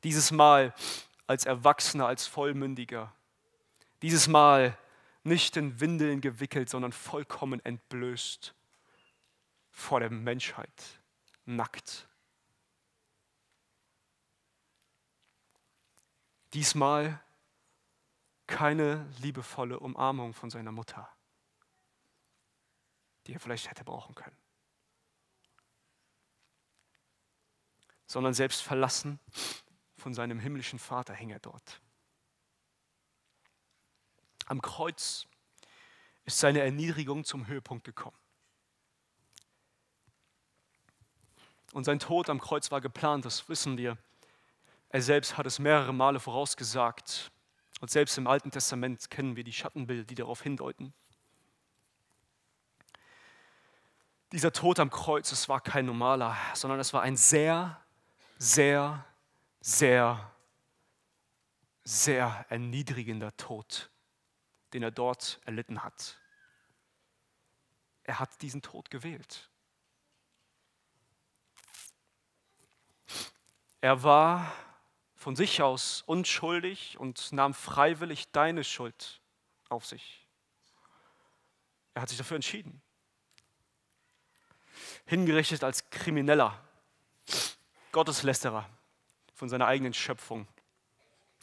[0.03, 0.73] Dieses Mal
[1.27, 3.13] als Erwachsener, als Vollmündiger.
[4.01, 4.77] Dieses Mal
[5.23, 8.55] nicht in Windeln gewickelt, sondern vollkommen entblößt
[9.71, 10.99] vor der Menschheit,
[11.45, 12.07] nackt.
[16.53, 17.19] Diesmal
[18.47, 21.07] keine liebevolle Umarmung von seiner Mutter,
[23.27, 24.37] die er vielleicht hätte brauchen können,
[28.05, 29.19] sondern selbst verlassen
[29.97, 31.81] von seinem himmlischen Vater hing er dort.
[34.45, 35.27] Am Kreuz
[36.25, 38.17] ist seine Erniedrigung zum Höhepunkt gekommen.
[41.73, 43.97] Und sein Tod am Kreuz war geplant, das wissen wir.
[44.89, 47.31] Er selbst hat es mehrere Male vorausgesagt.
[47.79, 50.93] Und selbst im Alten Testament kennen wir die Schattenbilder, die darauf hindeuten.
[54.31, 57.81] Dieser Tod am Kreuz, es war kein normaler, sondern es war ein sehr,
[58.37, 59.03] sehr,
[59.59, 60.31] sehr,
[61.83, 63.89] sehr erniedrigender Tod,
[64.73, 66.19] den er dort erlitten hat.
[68.03, 69.49] Er hat diesen Tod gewählt.
[73.81, 74.51] Er war
[75.15, 79.21] von sich aus unschuldig und nahm freiwillig deine Schuld
[79.69, 80.27] auf sich.
[81.93, 82.81] Er hat sich dafür entschieden.
[85.09, 86.63] Hingerichtet als Krimineller,
[87.91, 88.69] Gotteslästerer
[89.33, 90.47] von seiner eigenen Schöpfung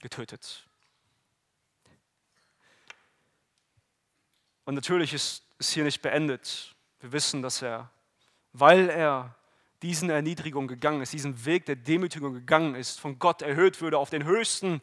[0.00, 0.64] getötet.
[4.66, 6.76] Und natürlich ist es hier nicht beendet.
[7.00, 7.90] Wir wissen, dass er,
[8.52, 9.34] weil er
[9.82, 14.10] diesen Erniedrigung gegangen ist, diesen Weg der Demütigung gegangen ist, von Gott erhöht würde auf
[14.10, 14.80] den höchsten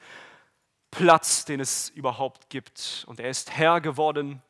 [0.92, 3.06] Platz, den es überhaupt gibt.
[3.08, 4.42] Und er ist Herr geworden.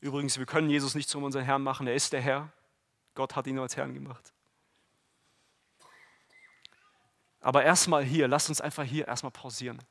[0.00, 2.52] Übrigens, wir können Jesus nicht zu unserem Herrn machen, er ist der Herr.
[3.14, 4.32] Gott hat ihn als Herrn gemacht.
[7.40, 9.82] Aber erstmal hier, lasst uns einfach hier erstmal pausieren.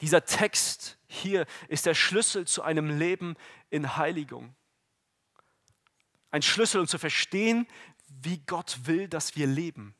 [0.00, 3.36] Dieser Text hier ist der Schlüssel zu einem Leben
[3.70, 4.54] in Heiligung
[6.34, 7.64] ein Schlüssel, um zu verstehen,
[8.08, 9.94] wie Gott will, dass wir leben.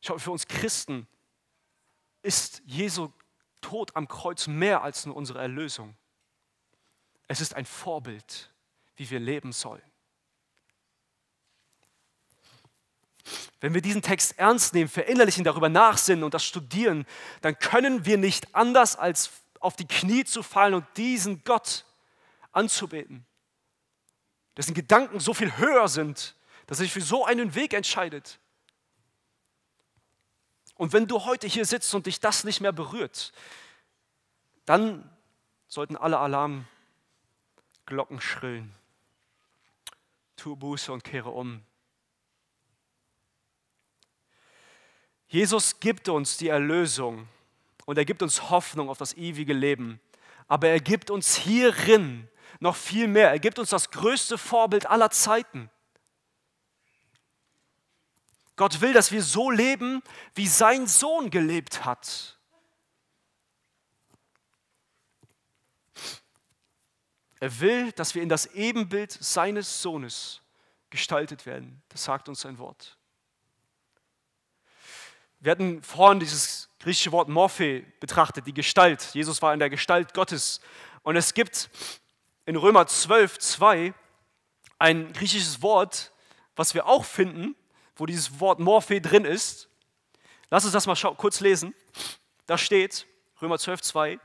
[0.00, 1.06] Schau, für uns Christen
[2.22, 3.12] ist Jesu
[3.60, 5.96] Tod am Kreuz mehr als nur unsere Erlösung.
[7.28, 8.52] Es ist ein Vorbild,
[8.96, 9.82] wie wir leben sollen.
[13.60, 17.06] Wenn wir diesen Text ernst nehmen, verinnerlichen, darüber nachsinnen und das studieren,
[17.40, 19.30] dann können wir nicht anders als
[19.60, 21.86] auf die Knie zu fallen und diesen Gott
[22.52, 23.26] anzubeten
[24.56, 28.38] dessen Gedanken so viel höher sind, dass er sich für so einen Weg entscheidet.
[30.76, 33.32] Und wenn du heute hier sitzt und dich das nicht mehr berührt,
[34.64, 35.08] dann
[35.68, 38.74] sollten alle Alarmglocken schrillen
[40.36, 41.62] tu Buße und kehre um.
[45.28, 47.28] Jesus gibt uns die Erlösung
[47.86, 50.00] und er gibt uns Hoffnung auf das ewige Leben.
[50.46, 52.28] Aber er gibt uns hierin
[52.60, 53.30] noch viel mehr.
[53.30, 55.70] Er gibt uns das größte Vorbild aller Zeiten.
[58.56, 60.02] Gott will, dass wir so leben,
[60.34, 62.38] wie sein Sohn gelebt hat.
[67.44, 70.40] Er will, dass wir in das Ebenbild seines Sohnes
[70.88, 71.82] gestaltet werden.
[71.90, 72.96] Das sagt uns sein Wort.
[75.40, 79.10] Wir hatten vorhin dieses griechische Wort Morphe betrachtet, die Gestalt.
[79.12, 80.62] Jesus war in der Gestalt Gottes.
[81.02, 81.68] Und es gibt
[82.46, 83.92] in Römer 12, 2
[84.78, 86.12] ein griechisches Wort,
[86.56, 87.54] was wir auch finden,
[87.96, 89.68] wo dieses Wort Morphe drin ist.
[90.48, 91.74] Lass uns das mal kurz lesen.
[92.46, 93.06] Da steht,
[93.42, 94.20] Römer 12, 2,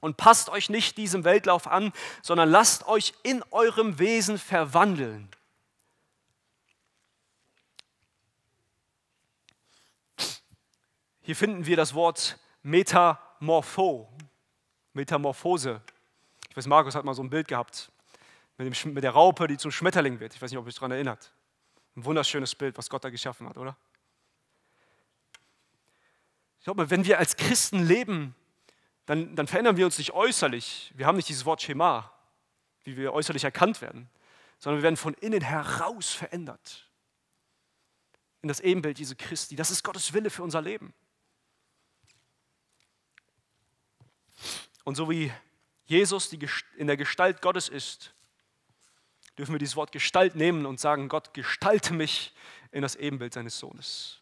[0.00, 5.28] und passt euch nicht diesem Weltlauf an, sondern lasst euch in eurem Wesen verwandeln
[11.30, 14.08] Hier finden wir das Wort Metamorpho,
[14.94, 15.80] Metamorphose.
[16.48, 17.92] Ich weiß, Markus hat mal so ein Bild gehabt
[18.58, 20.34] mit, dem, mit der Raupe, die zum Schmetterling wird.
[20.34, 21.32] Ich weiß nicht, ob ihr euch daran erinnert.
[21.94, 23.76] Ein wunderschönes Bild, was Gott da geschaffen hat, oder?
[26.58, 28.34] Ich glaube, wenn wir als Christen leben,
[29.10, 30.92] dann, dann verändern wir uns nicht äußerlich.
[30.94, 32.12] Wir haben nicht dieses Wort Schema,
[32.84, 34.08] wie wir äußerlich erkannt werden,
[34.60, 36.88] sondern wir werden von innen heraus verändert.
[38.40, 39.56] In das Ebenbild Jesu Christi.
[39.56, 40.94] Das ist Gottes Wille für unser Leben.
[44.84, 45.32] Und so wie
[45.86, 46.32] Jesus
[46.76, 48.14] in der Gestalt Gottes ist,
[49.36, 52.32] dürfen wir dieses Wort Gestalt nehmen und sagen, Gott, gestalte mich
[52.70, 54.20] in das Ebenbild seines Sohnes.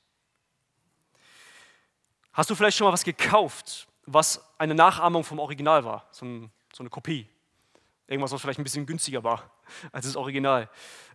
[2.32, 6.50] Hast du vielleicht schon mal was gekauft, was eine Nachahmung vom Original war, so, ein,
[6.74, 7.28] so eine Kopie?
[8.06, 9.50] Irgendwas, was vielleicht ein bisschen günstiger war
[9.92, 10.68] als das Original.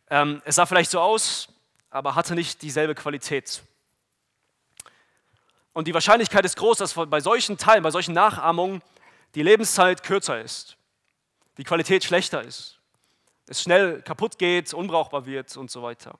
[0.10, 1.48] Ähm, es sah vielleicht so aus,
[1.90, 3.64] aber hatte nicht dieselbe Qualität.
[5.74, 8.82] Und die Wahrscheinlichkeit ist groß, dass bei solchen Teilen, bei solchen Nachahmungen
[9.34, 10.78] die Lebenszeit kürzer ist,
[11.58, 12.80] die Qualität schlechter ist,
[13.48, 16.20] es schnell kaputt geht, unbrauchbar wird und so weiter.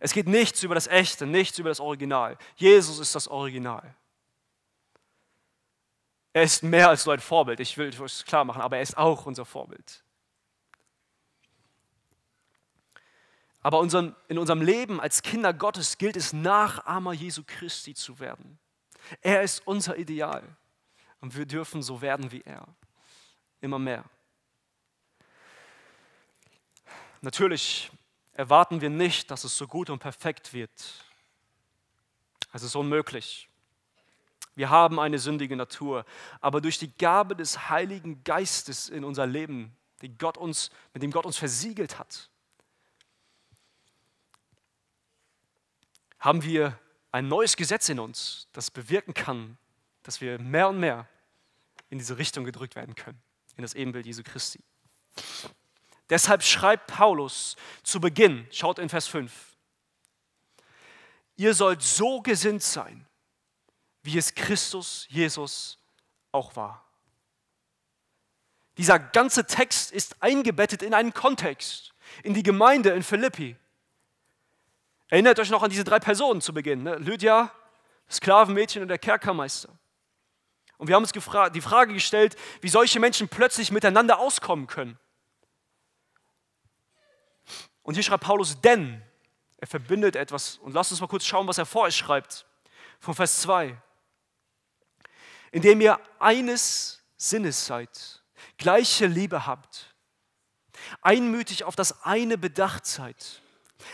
[0.00, 2.36] Es geht nichts über das Echte, nichts über das Original.
[2.56, 3.94] Jesus ist das Original.
[6.34, 8.98] Er ist mehr als nur ein Vorbild, ich will es klar machen, aber er ist
[8.98, 10.02] auch unser Vorbild.
[13.62, 18.58] Aber in unserem Leben als Kinder Gottes gilt es, Nachahmer Jesu Christi zu werden.
[19.22, 20.42] Er ist unser Ideal.
[21.20, 22.66] Und wir dürfen so werden wie er.
[23.60, 24.04] Immer mehr.
[27.22, 27.90] Natürlich
[28.32, 31.04] erwarten wir nicht, dass es so gut und perfekt wird.
[32.52, 33.48] Es ist unmöglich.
[34.54, 36.04] Wir haben eine sündige Natur,
[36.40, 41.10] aber durch die Gabe des Heiligen Geistes in unser Leben, die Gott uns, mit dem
[41.10, 42.30] Gott uns versiegelt hat,
[46.20, 46.78] haben wir
[47.10, 49.58] ein neues Gesetz in uns, das bewirken kann,
[50.02, 51.08] dass wir mehr und mehr
[51.90, 53.20] in diese Richtung gedrückt werden können,
[53.56, 54.60] in das Ebenbild Jesu Christi.
[56.10, 59.56] Deshalb schreibt Paulus zu Beginn, schaut in Vers 5,
[61.36, 63.06] ihr sollt so gesinnt sein,
[64.04, 65.78] wie es Christus Jesus
[66.30, 66.84] auch war.
[68.76, 73.56] Dieser ganze Text ist eingebettet in einen Kontext, in die Gemeinde in Philippi.
[75.08, 76.96] Erinnert euch noch an diese drei Personen zu Beginn, ne?
[76.96, 77.52] Lydia,
[78.06, 79.70] das Sklavenmädchen und der Kerkermeister.
[80.76, 84.98] Und wir haben uns die Frage gestellt, wie solche Menschen plötzlich miteinander auskommen können.
[87.82, 89.02] Und hier schreibt Paulus, denn
[89.58, 90.58] er verbindet etwas.
[90.58, 92.44] Und lasst uns mal kurz schauen, was er vorher schreibt.
[92.98, 93.80] Von Vers 2.
[95.54, 98.24] Indem ihr eines Sinnes seid,
[98.56, 99.94] gleiche Liebe habt,
[101.00, 103.40] einmütig auf das eine bedacht seid,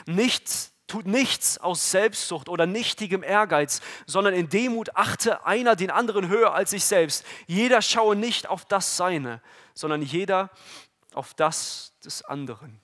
[0.06, 6.26] nichts Tut nichts aus Selbstsucht oder nichtigem Ehrgeiz, sondern in Demut achte einer den anderen
[6.26, 7.24] höher als sich selbst.
[7.46, 9.40] Jeder schaue nicht auf das Seine,
[9.72, 10.50] sondern jeder
[11.14, 12.80] auf das des anderen.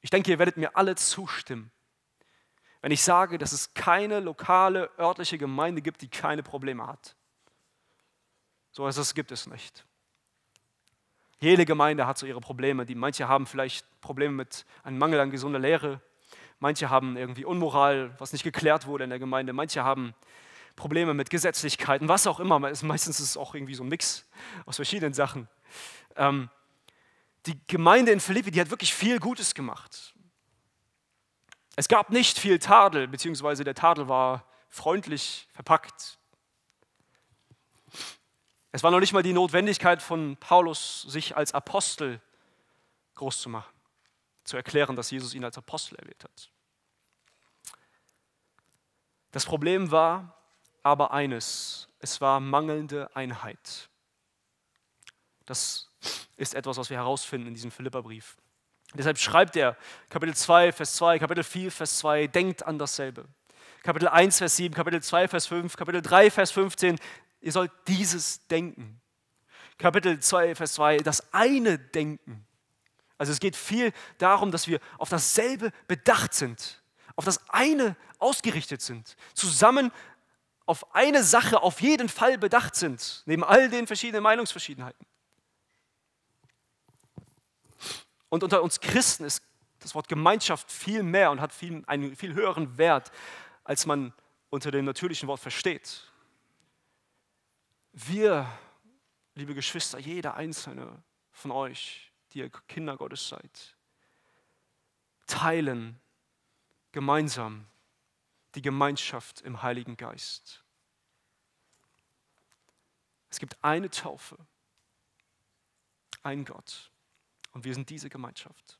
[0.00, 1.70] Ich denke, ihr werdet mir alle zustimmen,
[2.84, 7.16] wenn ich sage, dass es keine lokale, örtliche Gemeinde gibt, die keine Probleme hat.
[8.72, 9.86] So etwas gibt es nicht.
[11.40, 12.84] Jede Gemeinde hat so ihre Probleme.
[12.84, 16.02] Die, manche haben vielleicht Probleme mit einem Mangel an gesunder Lehre.
[16.58, 19.54] Manche haben irgendwie Unmoral, was nicht geklärt wurde in der Gemeinde.
[19.54, 20.12] Manche haben
[20.76, 22.58] Probleme mit Gesetzlichkeiten, was auch immer.
[22.58, 24.28] Meistens ist es auch irgendwie so ein Mix
[24.66, 25.48] aus verschiedenen Sachen.
[26.16, 26.50] Ähm,
[27.46, 30.13] die Gemeinde in Philippi, die hat wirklich viel Gutes gemacht.
[31.76, 36.18] Es gab nicht viel Tadel, beziehungsweise der Tadel war freundlich verpackt.
[38.72, 42.20] Es war noch nicht mal die Notwendigkeit von Paulus, sich als Apostel
[43.14, 43.72] groß zu machen,
[44.44, 46.50] zu erklären, dass Jesus ihn als Apostel erwählt hat.
[49.30, 50.36] Das Problem war
[50.82, 53.88] aber eines, es war mangelnde Einheit.
[55.46, 55.90] Das
[56.36, 58.36] ist etwas, was wir herausfinden in diesem Philipperbrief.
[58.94, 59.76] Deshalb schreibt er
[60.08, 63.26] Kapitel 2, Vers 2, Kapitel 4, Vers 2, denkt an dasselbe.
[63.82, 66.98] Kapitel 1, Vers 7, Kapitel 2, Vers 5, Kapitel 3, Vers 15,
[67.40, 69.00] ihr sollt dieses denken.
[69.78, 72.46] Kapitel 2, Vers 2, das eine Denken.
[73.18, 76.82] Also es geht viel darum, dass wir auf dasselbe bedacht sind,
[77.16, 79.92] auf das eine ausgerichtet sind, zusammen
[80.66, 85.06] auf eine Sache auf jeden Fall bedacht sind, neben all den verschiedenen Meinungsverschiedenheiten.
[88.34, 89.44] Und unter uns Christen ist
[89.78, 93.12] das Wort Gemeinschaft viel mehr und hat viel, einen viel höheren Wert,
[93.62, 94.12] als man
[94.50, 96.10] unter dem natürlichen Wort versteht.
[97.92, 98.50] Wir
[99.36, 103.76] liebe Geschwister, jeder einzelne von euch, die ihr Kinder Gottes seid,
[105.28, 106.00] teilen
[106.90, 107.68] gemeinsam
[108.56, 110.64] die Gemeinschaft im Heiligen Geist.
[113.30, 114.36] Es gibt eine Taufe,
[116.24, 116.90] ein Gott
[117.54, 118.78] und wir sind diese Gemeinschaft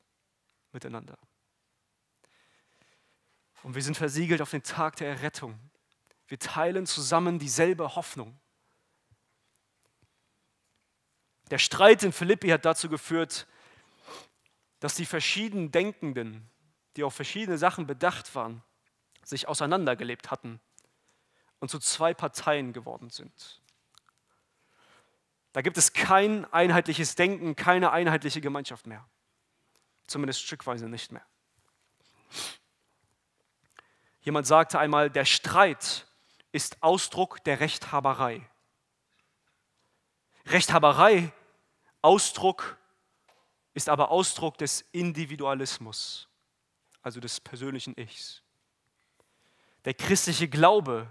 [0.71, 1.17] miteinander.
[3.63, 5.59] Und wir sind versiegelt auf den Tag der Errettung.
[6.27, 8.39] Wir teilen zusammen dieselbe Hoffnung.
[11.49, 13.47] Der Streit in Philippi hat dazu geführt,
[14.79, 16.49] dass die verschiedenen Denkenden,
[16.95, 18.61] die auf verschiedene Sachen bedacht waren,
[19.23, 20.59] sich auseinandergelebt hatten
[21.59, 23.61] und zu zwei Parteien geworden sind.
[25.55, 29.07] Da gibt es kein einheitliches Denken, keine einheitliche Gemeinschaft mehr.
[30.05, 31.25] Zumindest stückweise nicht mehr.
[34.19, 36.07] Jemand sagte einmal, der Streit
[36.51, 38.45] ist Ausdruck der Rechthaberei.
[40.47, 41.31] Rechthaberei
[42.01, 42.77] Ausdruck
[43.73, 46.27] ist aber Ausdruck des Individualismus,
[47.01, 48.43] also des persönlichen Ichs.
[49.85, 51.07] Der christliche Glaube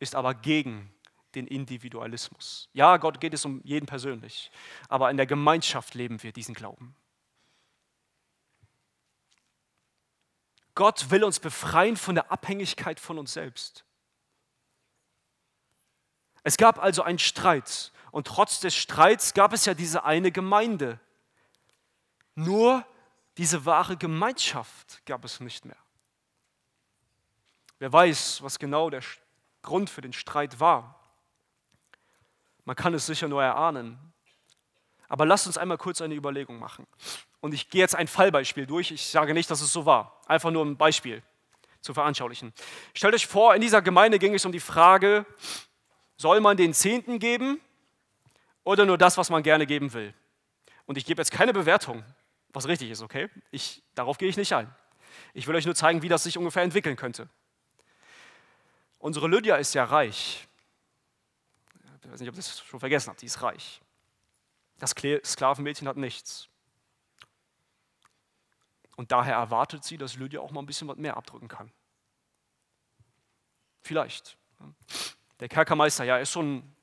[0.00, 0.92] ist aber gegen
[1.36, 2.68] den Individualismus.
[2.72, 4.50] Ja, Gott geht es um jeden persönlich,
[4.88, 6.96] aber in der Gemeinschaft leben wir diesen Glauben.
[10.74, 13.84] Gott will uns befreien von der Abhängigkeit von uns selbst.
[16.42, 21.00] Es gab also einen Streit und trotz des Streits gab es ja diese eine Gemeinde.
[22.34, 22.86] Nur
[23.38, 25.76] diese wahre Gemeinschaft gab es nicht mehr.
[27.78, 29.02] Wer weiß, was genau der
[29.62, 31.00] Grund für den Streit war.
[32.66, 33.98] Man kann es sicher nur erahnen.
[35.08, 36.86] Aber lasst uns einmal kurz eine Überlegung machen.
[37.40, 38.90] Und ich gehe jetzt ein Fallbeispiel durch.
[38.90, 40.20] Ich sage nicht, dass es so war.
[40.26, 41.22] Einfach nur ein Beispiel
[41.80, 42.52] zu veranschaulichen.
[42.92, 45.24] Stellt euch vor, in dieser Gemeinde ging es um die Frage,
[46.16, 47.60] soll man den Zehnten geben
[48.64, 50.12] oder nur das, was man gerne geben will.
[50.86, 52.04] Und ich gebe jetzt keine Bewertung,
[52.48, 53.28] was richtig ist, okay?
[53.52, 54.74] Ich, darauf gehe ich nicht ein.
[55.34, 57.28] Ich will euch nur zeigen, wie das sich ungefähr entwickeln könnte.
[58.98, 60.48] Unsere Lydia ist ja reich.
[62.06, 63.80] Ich weiß nicht, ob ihr das schon vergessen habt, die ist reich.
[64.78, 66.48] Das Sklavenmädchen hat nichts.
[68.94, 71.72] Und daher erwartet sie, dass Lydia auch mal ein bisschen was mehr abdrücken kann.
[73.82, 74.38] Vielleicht.
[75.40, 76.76] Der Kerkermeister, ja, ist so ein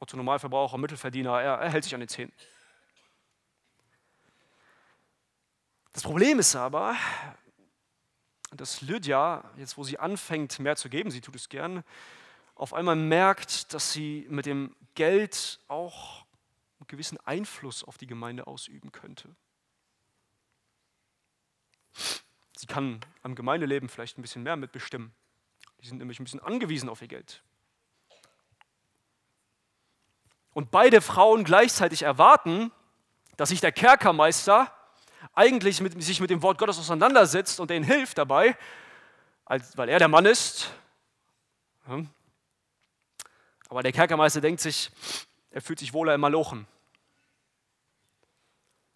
[0.00, 2.32] Otto Normalverbraucher, Mittelverdiener, er, er hält sich an den Zähnen.
[5.92, 6.96] Das Problem ist aber,
[8.50, 11.84] dass Lydia, jetzt wo sie anfängt, mehr zu geben, sie tut es gern,
[12.62, 16.24] auf einmal merkt, dass sie mit dem Geld auch
[16.78, 19.34] einen gewissen Einfluss auf die Gemeinde ausüben könnte.
[22.56, 25.12] Sie kann am Gemeindeleben vielleicht ein bisschen mehr mitbestimmen.
[25.80, 27.42] Die sind nämlich ein bisschen angewiesen auf ihr Geld
[30.54, 32.70] und beide Frauen gleichzeitig erwarten,
[33.36, 34.72] dass sich der Kerkermeister
[35.34, 38.56] eigentlich mit, sich mit dem Wort Gottes auseinandersetzt und denen hilft dabei,
[39.44, 40.70] als, weil er der Mann ist.
[43.72, 44.90] Aber der Kerkermeister denkt sich,
[45.50, 46.66] er fühlt sich wohler im Malochen,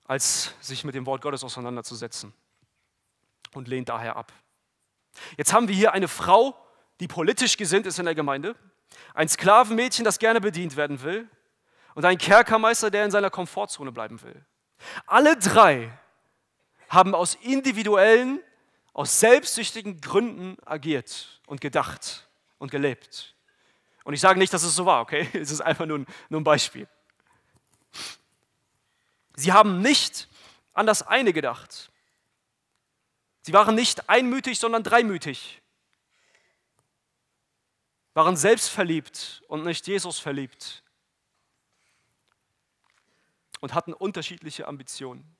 [0.04, 2.34] als sich mit dem Wort Gottes auseinanderzusetzen
[3.54, 4.34] und lehnt daher ab.
[5.38, 6.54] Jetzt haben wir hier eine Frau,
[7.00, 8.54] die politisch gesinnt ist in der Gemeinde,
[9.14, 11.26] ein Sklavenmädchen, das gerne bedient werden will,
[11.94, 14.44] und ein Kerkermeister, der in seiner Komfortzone bleiben will.
[15.06, 15.90] Alle drei
[16.90, 18.42] haben aus individuellen,
[18.92, 23.35] aus selbstsüchtigen Gründen agiert und gedacht und gelebt.
[24.06, 25.28] Und ich sage nicht, dass es so war, okay?
[25.34, 26.86] Es ist einfach nur ein, nur ein Beispiel.
[29.34, 30.28] Sie haben nicht
[30.74, 31.90] an das eine gedacht.
[33.42, 35.60] Sie waren nicht einmütig, sondern dreimütig.
[38.14, 40.84] Waren selbstverliebt und nicht Jesus verliebt
[43.58, 45.36] und hatten unterschiedliche Ambitionen.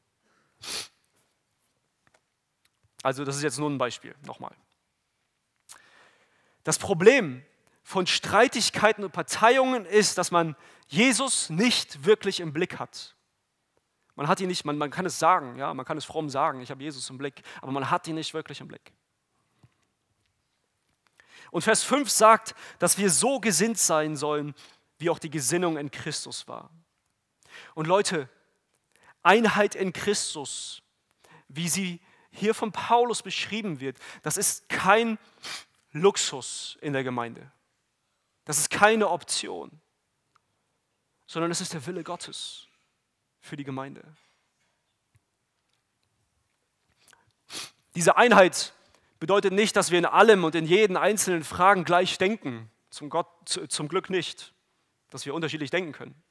[3.04, 4.56] Also das ist jetzt nur ein Beispiel, nochmal.
[6.64, 7.44] Das Problem
[7.86, 10.56] von Streitigkeiten und Parteiungen ist, dass man
[10.88, 13.14] Jesus nicht wirklich im Blick hat.
[14.16, 16.60] Man hat ihn nicht, man, man kann es sagen, ja, man kann es fromm sagen,
[16.60, 18.92] ich habe Jesus im Blick, aber man hat ihn nicht wirklich im Blick.
[21.52, 24.56] Und Vers 5 sagt, dass wir so gesinnt sein sollen,
[24.98, 26.70] wie auch die Gesinnung in Christus war.
[27.76, 28.28] Und Leute,
[29.22, 30.82] Einheit in Christus,
[31.46, 32.00] wie sie
[32.32, 35.20] hier von Paulus beschrieben wird, das ist kein
[35.92, 37.52] Luxus in der Gemeinde.
[38.46, 39.80] Das ist keine Option,
[41.26, 42.68] sondern es ist der Wille Gottes
[43.40, 44.02] für die Gemeinde.
[47.96, 48.72] Diese Einheit
[49.18, 52.70] bedeutet nicht, dass wir in allem und in jeden einzelnen Fragen gleich denken.
[52.88, 53.26] Zum, Gott,
[53.68, 54.54] zum Glück nicht,
[55.10, 56.22] dass wir unterschiedlich denken können.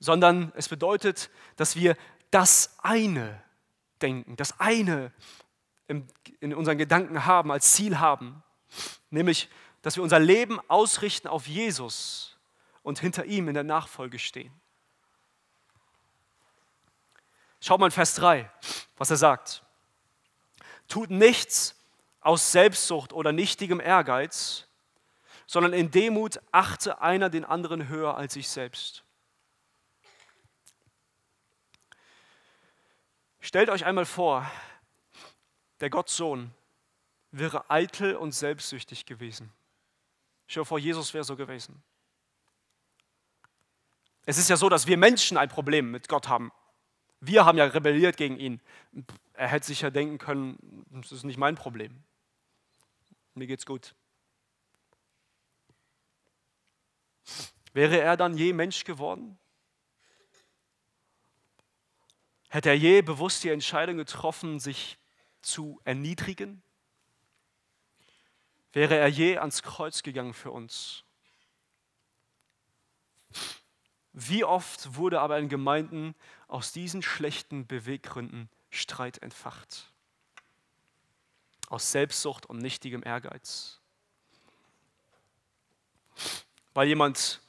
[0.00, 1.96] Sondern es bedeutet, dass wir
[2.32, 3.40] das eine
[4.02, 5.12] denken, das eine
[5.86, 8.42] in unseren Gedanken haben, als Ziel haben.
[9.10, 9.48] Nämlich,
[9.82, 12.36] dass wir unser Leben ausrichten auf Jesus
[12.82, 14.52] und hinter ihm in der Nachfolge stehen.
[17.60, 18.50] Schaut mal in Vers 3,
[18.96, 19.62] was er sagt.
[20.86, 21.74] Tut nichts
[22.20, 24.66] aus Selbstsucht oder nichtigem Ehrgeiz,
[25.46, 29.04] sondern in Demut achte einer den anderen höher als sich selbst.
[33.40, 34.50] Stellt euch einmal vor,
[35.80, 36.52] der Gottsohn
[37.30, 39.52] wäre eitel und selbstsüchtig gewesen.
[40.46, 41.82] Stell dir vor, Jesus wäre so gewesen.
[44.24, 46.52] Es ist ja so, dass wir Menschen ein Problem mit Gott haben.
[47.20, 48.60] Wir haben ja rebelliert gegen ihn.
[49.32, 52.02] Er hätte sich ja denken können, das ist nicht mein Problem.
[53.34, 53.94] Mir geht's gut.
[57.72, 59.38] Wäre er dann je Mensch geworden?
[62.48, 64.98] Hätte er je bewusst die Entscheidung getroffen, sich
[65.42, 66.62] zu erniedrigen?
[68.72, 71.04] Wäre er je ans Kreuz gegangen für uns?
[74.12, 76.14] Wie oft wurde aber in Gemeinden
[76.48, 79.92] aus diesen schlechten Beweggründen Streit entfacht?
[81.68, 83.80] Aus Selbstsucht und nichtigem Ehrgeiz.
[86.74, 87.40] Weil jemand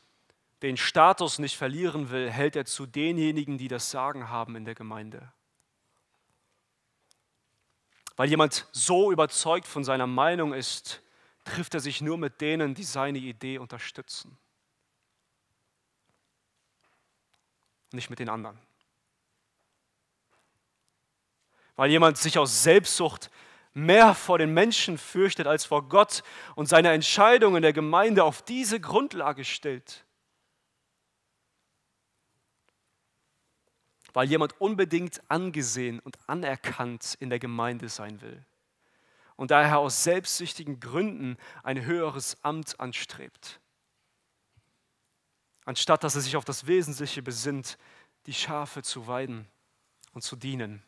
[0.62, 4.76] den Status nicht verlieren will, hält er zu denjenigen, die das Sagen haben in der
[4.76, 5.32] Gemeinde.
[8.16, 11.02] Weil jemand so überzeugt von seiner Meinung ist,
[11.44, 14.38] trifft er sich nur mit denen, die seine Idee unterstützen.
[17.92, 18.60] Nicht mit den anderen.
[21.76, 23.32] Weil jemand sich aus Selbstsucht
[23.74, 26.24] mehr vor den Menschen fürchtet als vor Gott
[26.56, 30.06] und seine Entscheidungen der Gemeinde auf diese Grundlage stellt.
[34.14, 38.46] Weil jemand unbedingt angesehen und anerkannt in der Gemeinde sein will
[39.40, 43.62] und daher aus selbstsüchtigen Gründen ein höheres Amt anstrebt,
[45.64, 47.78] anstatt dass er sich auf das Wesentliche besinnt,
[48.26, 49.48] die Schafe zu weiden
[50.12, 50.84] und zu dienen.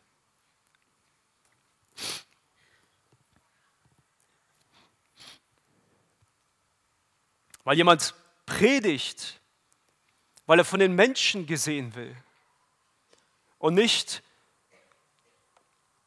[7.64, 9.40] Weil jemand predigt,
[10.44, 12.14] weil er von den Menschen gesehen will
[13.56, 14.22] und nicht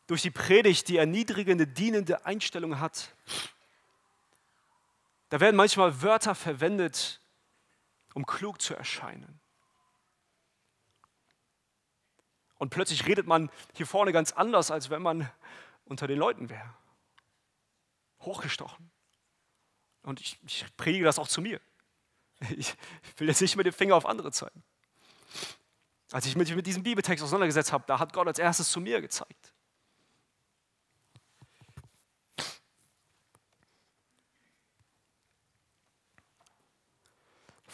[0.07, 3.15] durch die Predigt die erniedrigende, dienende Einstellung hat.
[5.29, 7.21] Da werden manchmal Wörter verwendet,
[8.13, 9.39] um klug zu erscheinen.
[12.57, 15.29] Und plötzlich redet man hier vorne ganz anders, als wenn man
[15.85, 16.73] unter den Leuten wäre.
[18.21, 18.91] Hochgestochen.
[20.03, 21.59] Und ich, ich predige das auch zu mir.
[22.57, 22.75] Ich
[23.17, 24.61] will jetzt nicht mit dem Finger auf andere zeigen.
[26.11, 29.01] Als ich mich mit diesem Bibeltext auseinandergesetzt habe, da hat Gott als erstes zu mir
[29.01, 29.54] gezeigt.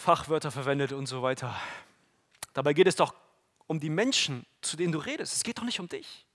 [0.01, 1.55] Fachwörter verwendet und so weiter.
[2.53, 3.13] Dabei geht es doch
[3.67, 5.33] um die Menschen, zu denen du redest.
[5.33, 6.25] Es geht doch nicht um dich.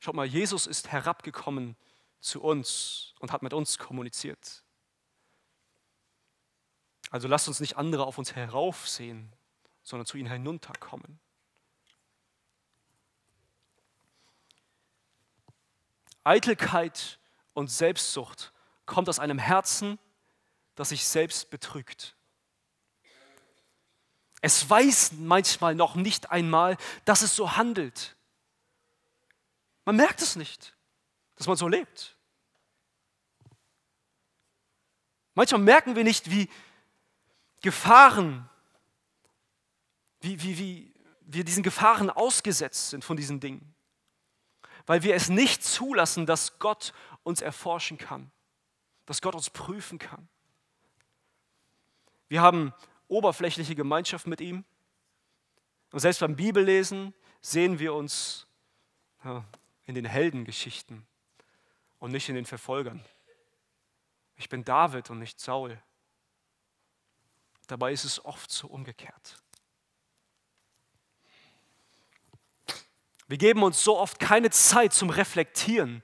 [0.00, 1.76] Schaut mal, Jesus ist herabgekommen
[2.20, 4.64] zu uns und hat mit uns kommuniziert.
[7.10, 9.32] Also lasst uns nicht andere auf uns heraufsehen,
[9.84, 11.20] sondern zu ihnen hinunterkommen.
[16.24, 17.20] Eitelkeit
[17.54, 18.52] und Selbstsucht
[18.86, 19.98] kommt aus einem Herzen,
[20.74, 22.16] das sich selbst betrügt.
[24.40, 28.16] Es weiß manchmal noch nicht einmal, dass es so handelt.
[29.84, 30.74] Man merkt es nicht,
[31.36, 32.16] dass man so lebt.
[35.34, 36.48] Manchmal merken wir nicht, wie
[37.60, 38.48] Gefahren,
[40.20, 43.74] wie, wie, wie, wir diesen Gefahren ausgesetzt sind von diesen Dingen,
[44.86, 46.92] weil wir es nicht zulassen, dass Gott
[47.22, 48.30] uns erforschen kann,
[49.06, 50.28] dass Gott uns prüfen kann.
[52.28, 52.72] Wir haben
[53.08, 54.64] oberflächliche Gemeinschaft mit ihm
[55.90, 58.46] und selbst beim Bibellesen sehen wir uns
[59.84, 61.06] in den Heldengeschichten
[61.98, 63.04] und nicht in den Verfolgern.
[64.36, 65.80] Ich bin David und nicht Saul.
[67.68, 69.36] Dabei ist es oft so umgekehrt.
[73.28, 76.02] Wir geben uns so oft keine Zeit zum Reflektieren,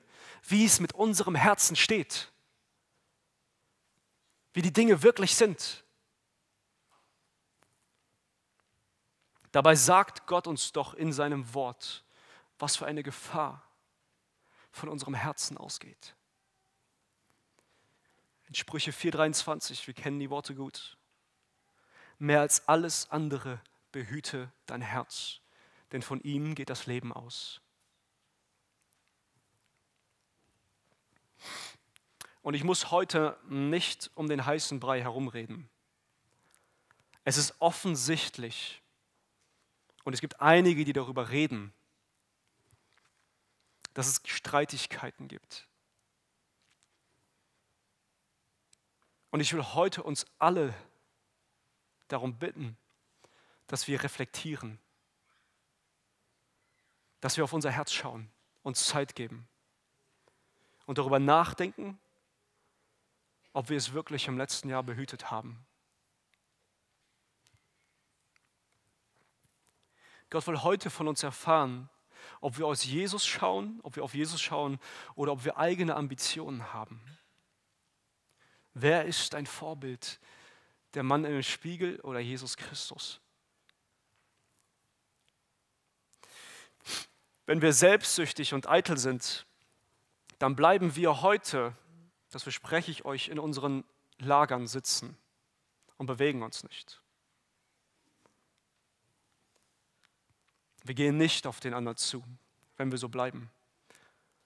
[0.51, 2.33] wie es mit unserem Herzen steht,
[4.53, 5.85] wie die Dinge wirklich sind.
[9.53, 12.05] Dabei sagt Gott uns doch in seinem Wort,
[12.59, 13.63] was für eine Gefahr
[14.73, 16.15] von unserem Herzen ausgeht.
[18.47, 20.97] In Sprüche 4:23, wir kennen die Worte gut.
[22.19, 23.61] Mehr als alles andere
[23.93, 25.41] behüte dein Herz,
[25.93, 27.61] denn von ihm geht das Leben aus.
[32.49, 35.69] Und ich muss heute nicht um den heißen Brei herumreden.
[37.23, 38.81] Es ist offensichtlich,
[40.05, 41.75] und es gibt einige, die darüber reden,
[43.93, 45.69] dass es Streitigkeiten gibt.
[49.31, 50.73] Und ich will heute uns alle
[52.09, 52.79] darum bitten,
[53.67, 54.79] dass wir reflektieren,
[57.21, 58.31] dass wir auf unser Herz schauen,
[58.63, 59.47] uns Zeit geben
[60.87, 62.01] und darüber nachdenken,
[63.59, 65.67] ob wir es wirklich im letzten Jahr behütet haben.
[70.31, 71.91] Gott will heute von uns erfahren,
[72.41, 74.79] ob wir aus Jesus schauen, ob wir auf Jesus schauen
[75.17, 77.03] oder ob wir eigene Ambitionen haben.
[78.75, 80.21] Wer ist dein Vorbild?
[80.95, 83.21] Der Mann im Spiegel oder Jesus Christus?
[87.45, 89.47] Wenn wir selbstsüchtig und eitel sind,
[90.39, 91.77] dann bleiben wir heute,
[92.31, 93.85] das verspreche ich euch, in unseren
[94.19, 95.17] Lagern sitzen
[95.97, 97.01] und bewegen uns nicht.
[100.85, 102.25] Wir gehen nicht auf den anderen zu,
[102.77, 103.51] wenn wir so bleiben.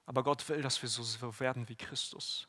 [0.07, 2.49] Aber Gott will, dass wir so werden wie Christus.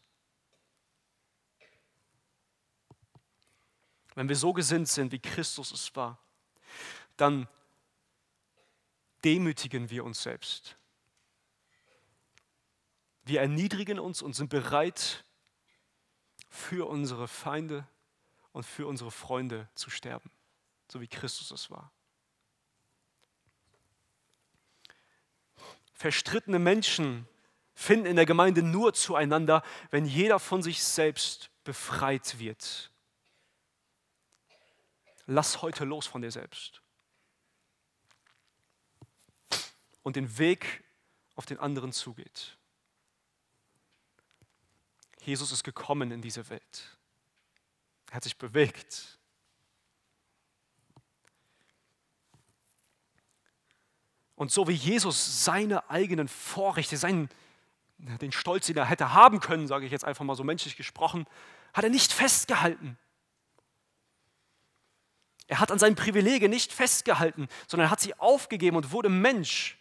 [4.16, 6.18] wenn wir so gesinnt sind, wie Christus es war,
[7.18, 7.48] dann
[9.24, 10.78] demütigen wir uns selbst.
[13.24, 15.24] Wir erniedrigen uns und sind bereit,
[16.50, 17.88] für unsere Feinde
[18.52, 20.30] und für unsere Freunde zu sterben,
[20.88, 21.92] so wie Christus es war.
[25.94, 27.28] Verstrittene Menschen
[27.74, 32.94] finden in der Gemeinde nur zueinander, wenn jeder von sich selbst befreit wird
[35.26, 36.82] Lass heute los von dir selbst.
[40.02, 40.84] Und den Weg
[41.36, 42.58] auf den anderen zugeht.
[45.26, 46.98] Jesus ist gekommen in diese Welt.
[48.10, 49.18] Er hat sich bewegt.
[54.36, 57.30] Und so wie Jesus seine eigenen Vorrechte, seinen,
[57.98, 61.26] den Stolz, den er hätte haben können, sage ich jetzt einfach mal so menschlich gesprochen,
[61.74, 62.98] hat er nicht festgehalten.
[65.48, 69.78] Er hat an seinen Privilegien nicht festgehalten, sondern er hat sie aufgegeben und wurde Mensch.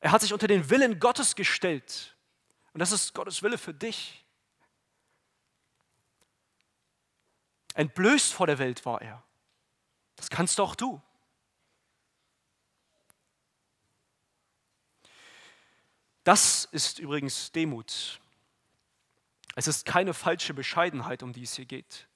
[0.00, 2.16] Er hat sich unter den Willen Gottes gestellt.
[2.72, 4.24] Und das ist Gottes Wille für dich.
[7.74, 9.22] Entblößt vor der Welt war er.
[10.16, 11.00] Das kannst auch du.
[16.24, 18.20] Das ist übrigens Demut.
[19.54, 22.08] Es ist keine falsche Bescheidenheit, um die es hier geht.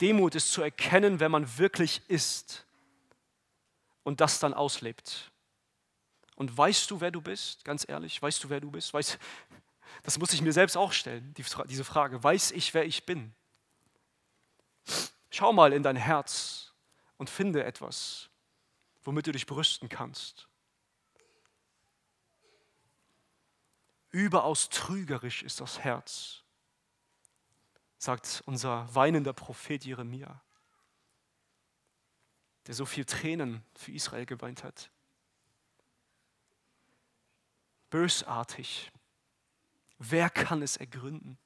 [0.00, 2.66] Demut ist zu erkennen, wer man wirklich ist
[4.04, 5.30] und das dann auslebt.
[6.36, 7.64] Und weißt du, wer du bist?
[7.64, 8.94] Ganz ehrlich, weißt du, wer du bist?
[8.94, 9.18] Weiß,
[10.02, 11.34] das muss ich mir selbst auch stellen,
[11.68, 12.22] diese Frage.
[12.22, 13.34] Weiß ich, wer ich bin?
[15.30, 16.72] Schau mal in dein Herz
[17.16, 18.30] und finde etwas,
[19.04, 20.48] womit du dich brüsten kannst.
[24.10, 26.42] Überaus trügerisch ist das Herz
[27.98, 30.40] sagt unser weinender Prophet Jeremia,
[32.66, 34.90] der so viel Tränen für Israel geweint hat.
[37.90, 38.92] Bösartig.
[39.98, 41.38] Wer kann es ergründen?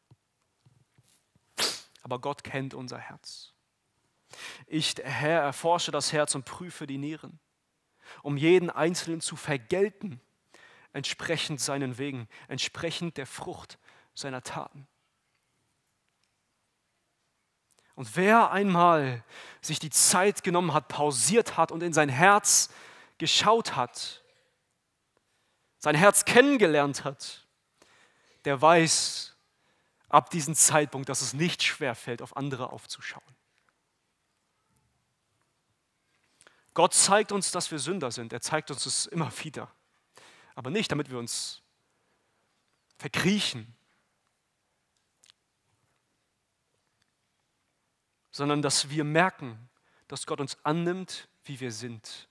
[2.02, 3.52] Aber Gott kennt unser Herz.
[4.66, 7.38] Ich, der Herr, erforsche das Herz und prüfe die Nieren,
[8.22, 10.20] um jeden Einzelnen zu vergelten,
[10.92, 13.78] entsprechend seinen Wegen, entsprechend der Frucht
[14.14, 14.86] seiner Taten.
[17.94, 19.22] Und wer einmal
[19.60, 22.70] sich die Zeit genommen hat, pausiert hat und in sein Herz
[23.18, 24.22] geschaut hat,
[25.78, 27.46] sein Herz kennengelernt hat,
[28.44, 29.31] der weiß
[30.12, 33.24] ab diesem Zeitpunkt, dass es nicht schwer fällt, auf andere aufzuschauen.
[36.74, 38.32] Gott zeigt uns, dass wir Sünder sind.
[38.32, 39.70] Er zeigt uns es immer wieder.
[40.54, 41.62] Aber nicht, damit wir uns
[42.98, 43.74] verkriechen,
[48.30, 49.70] sondern dass wir merken,
[50.08, 52.28] dass Gott uns annimmt, wie wir sind.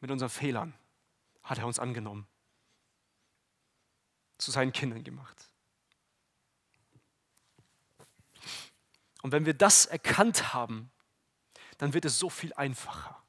[0.00, 0.74] Mit unseren Fehlern
[1.42, 2.26] hat er uns angenommen,
[4.36, 5.53] zu seinen Kindern gemacht.
[9.24, 10.90] Und wenn wir das erkannt haben,
[11.78, 13.24] dann wird es so viel einfacher.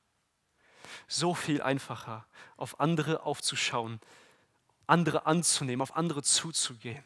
[1.08, 2.28] So viel einfacher,
[2.58, 4.02] auf andere aufzuschauen,
[4.88, 7.06] andere anzunehmen, auf andere zuzugehen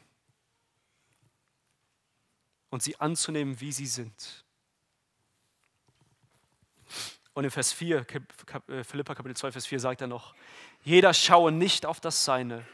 [2.71, 4.43] und sie anzunehmen, wie sie sind.
[7.33, 8.07] Und in Vers 4,
[8.69, 10.33] äh, Philippa Kapitel 2, Vers 4 sagt er noch,
[10.83, 12.65] jeder schaue nicht auf das Seine,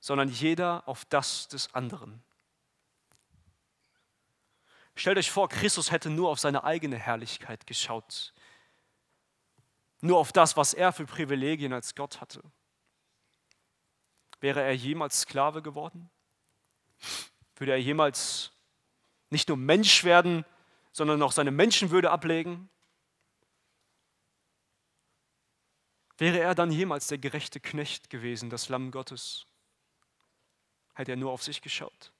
[0.00, 2.20] sondern jeder auf das des anderen.
[4.96, 8.32] Stellt euch vor, Christus hätte nur auf seine eigene Herrlichkeit geschaut.
[10.00, 12.42] Nur auf das, was er für Privilegien als Gott hatte.
[14.40, 16.10] Wäre er jemals Sklave geworden?
[17.56, 18.52] Würde er jemals
[19.28, 20.46] nicht nur Mensch werden,
[20.92, 22.70] sondern auch seine Menschenwürde ablegen?
[26.16, 29.46] Wäre er dann jemals der gerechte Knecht gewesen, das Lamm Gottes?
[30.94, 32.12] Hätte er nur auf sich geschaut?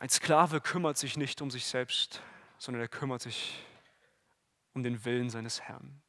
[0.00, 2.22] Ein Sklave kümmert sich nicht um sich selbst,
[2.56, 3.62] sondern er kümmert sich
[4.72, 6.00] um den Willen seines Herrn.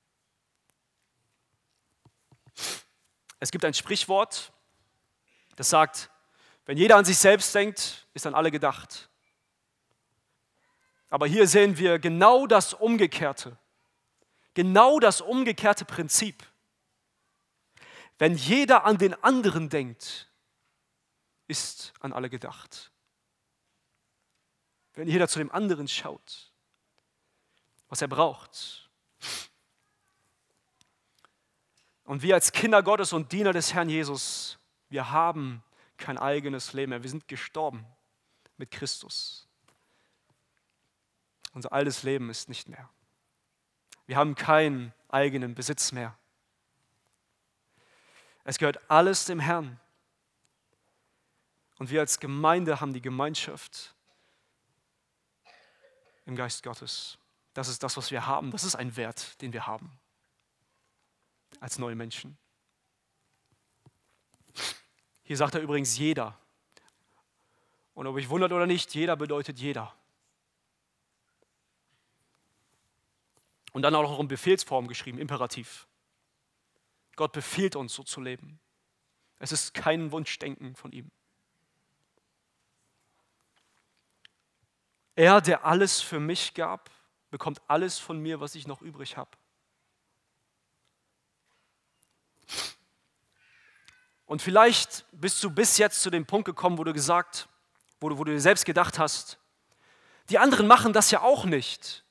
[3.41, 4.53] Es gibt ein Sprichwort,
[5.57, 6.09] das sagt,
[6.65, 9.09] wenn jeder an sich selbst denkt, ist an alle gedacht.
[11.09, 13.57] Aber hier sehen wir genau das Umgekehrte,
[14.53, 16.47] genau das umgekehrte Prinzip.
[18.17, 20.31] Wenn jeder an den anderen denkt,
[21.47, 22.91] ist an alle gedacht
[24.93, 26.51] wenn jeder zu dem anderen schaut,
[27.89, 28.89] was er braucht.
[32.03, 35.63] Und wir als Kinder Gottes und Diener des Herrn Jesus, wir haben
[35.97, 37.03] kein eigenes Leben mehr.
[37.03, 37.85] Wir sind gestorben
[38.57, 39.47] mit Christus.
[41.53, 42.89] Unser altes Leben ist nicht mehr.
[44.07, 46.17] Wir haben keinen eigenen Besitz mehr.
[48.43, 49.79] Es gehört alles dem Herrn.
[51.77, 53.95] Und wir als Gemeinde haben die Gemeinschaft
[56.25, 57.17] im Geist Gottes.
[57.53, 58.51] Das ist das, was wir haben.
[58.51, 59.91] Das ist ein Wert, den wir haben
[61.59, 62.37] als neue Menschen.
[65.23, 66.37] Hier sagt er übrigens jeder.
[67.93, 69.93] Und ob ich wundert oder nicht, jeder bedeutet jeder.
[73.73, 75.87] Und dann auch noch in Befehlsform geschrieben, imperativ.
[77.15, 78.59] Gott befiehlt uns, so zu leben.
[79.39, 81.11] Es ist kein Wunschdenken von ihm.
[85.15, 86.89] Er, der alles für mich gab,
[87.29, 89.31] bekommt alles von mir, was ich noch übrig habe.
[94.25, 97.49] Und vielleicht bist du bis jetzt zu dem Punkt gekommen, wo du gesagt,
[97.99, 99.37] wo du, wo du dir selbst gedacht hast,
[100.29, 102.05] die anderen machen das ja auch nicht.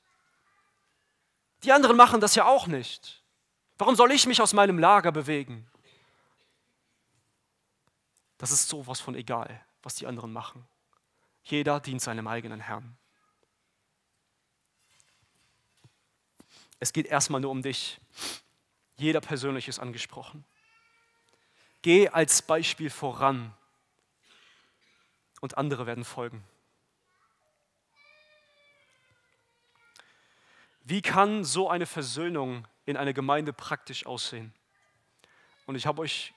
[1.63, 3.23] Die anderen machen das ja auch nicht.
[3.79, 5.67] Warum soll ich mich aus meinem Lager bewegen?
[8.37, 10.67] Das ist sowas von egal, was die anderen machen.
[11.43, 12.97] Jeder dient seinem eigenen Herrn.
[16.79, 17.99] Es geht erstmal nur um dich.
[18.97, 20.45] Jeder persönlich ist angesprochen.
[21.81, 23.53] Geh als Beispiel voran
[25.41, 26.43] und andere werden folgen.
[30.83, 34.53] Wie kann so eine Versöhnung in einer Gemeinde praktisch aussehen?
[35.65, 36.33] Und ich habe euch,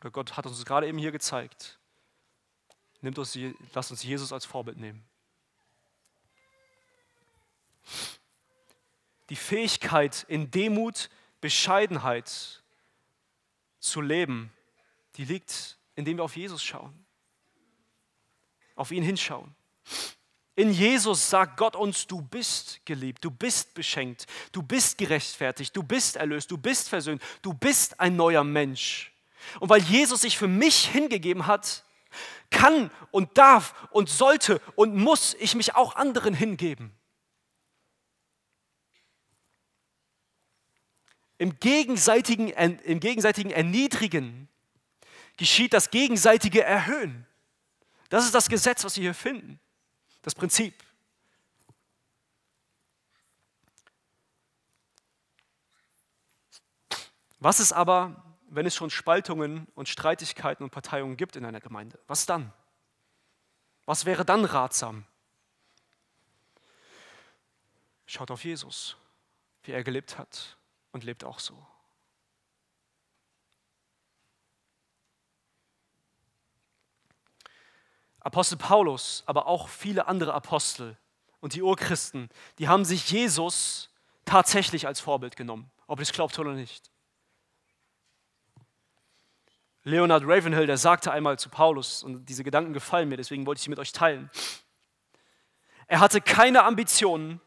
[0.00, 1.78] oder Gott hat uns gerade eben hier gezeigt,
[3.00, 3.38] Nimmt uns,
[3.74, 5.04] lasst uns Jesus als Vorbild nehmen.
[9.28, 12.62] Die Fähigkeit in Demut, Bescheidenheit
[13.78, 14.52] zu leben,
[15.16, 17.06] die liegt, indem wir auf Jesus schauen,
[18.74, 19.54] auf ihn hinschauen.
[20.54, 25.82] In Jesus sagt Gott uns, du bist geliebt, du bist beschenkt, du bist gerechtfertigt, du
[25.82, 29.12] bist erlöst, du bist versöhnt, du bist ein neuer Mensch.
[29.60, 31.84] Und weil Jesus sich für mich hingegeben hat,
[32.50, 36.96] kann und darf und sollte und muss ich mich auch anderen hingeben.
[41.38, 44.48] Im gegenseitigen, Im gegenseitigen Erniedrigen
[45.36, 47.26] geschieht das gegenseitige Erhöhen.
[48.08, 49.60] Das ist das Gesetz, was wir hier finden.
[50.22, 50.74] das Prinzip.
[57.38, 58.25] Was ist aber,
[58.56, 61.98] wenn es schon Spaltungen und Streitigkeiten und Parteiungen gibt in einer Gemeinde?
[62.06, 62.54] Was dann?
[63.84, 65.04] Was wäre dann ratsam?
[68.06, 68.96] Schaut auf Jesus,
[69.64, 70.56] wie er gelebt hat
[70.92, 71.66] und lebt auch so.
[78.20, 80.96] Apostel Paulus, aber auch viele andere Apostel
[81.40, 83.90] und die Urchristen, die haben sich Jesus
[84.24, 86.90] tatsächlich als Vorbild genommen, ob ihr es glaubt oder nicht.
[89.86, 93.62] Leonard Ravenhill, der sagte einmal zu Paulus, und diese Gedanken gefallen mir, deswegen wollte ich
[93.62, 94.28] sie mit euch teilen.
[95.86, 97.40] Er hatte keine Ambitionen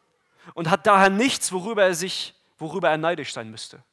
[0.54, 3.84] und hat daher nichts, worüber er sich, worüber er neidisch sein müsste.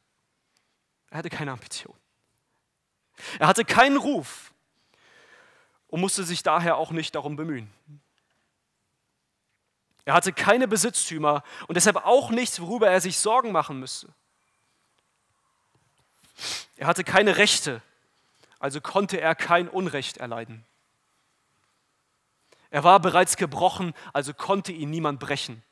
[1.10, 1.96] Er hatte keine Ambition.
[3.40, 4.54] Er hatte keinen Ruf
[5.88, 7.68] und musste sich daher auch nicht darum bemühen.
[10.04, 14.14] Er hatte keine Besitztümer und deshalb auch nichts, worüber er sich Sorgen machen müsste.
[16.76, 17.82] Er hatte keine Rechte
[18.58, 20.64] also konnte er kein Unrecht erleiden.
[22.70, 25.62] Er war bereits gebrochen, also konnte ihn niemand brechen.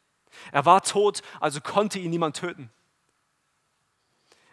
[0.53, 2.71] Er war tot, also konnte ihn niemand töten.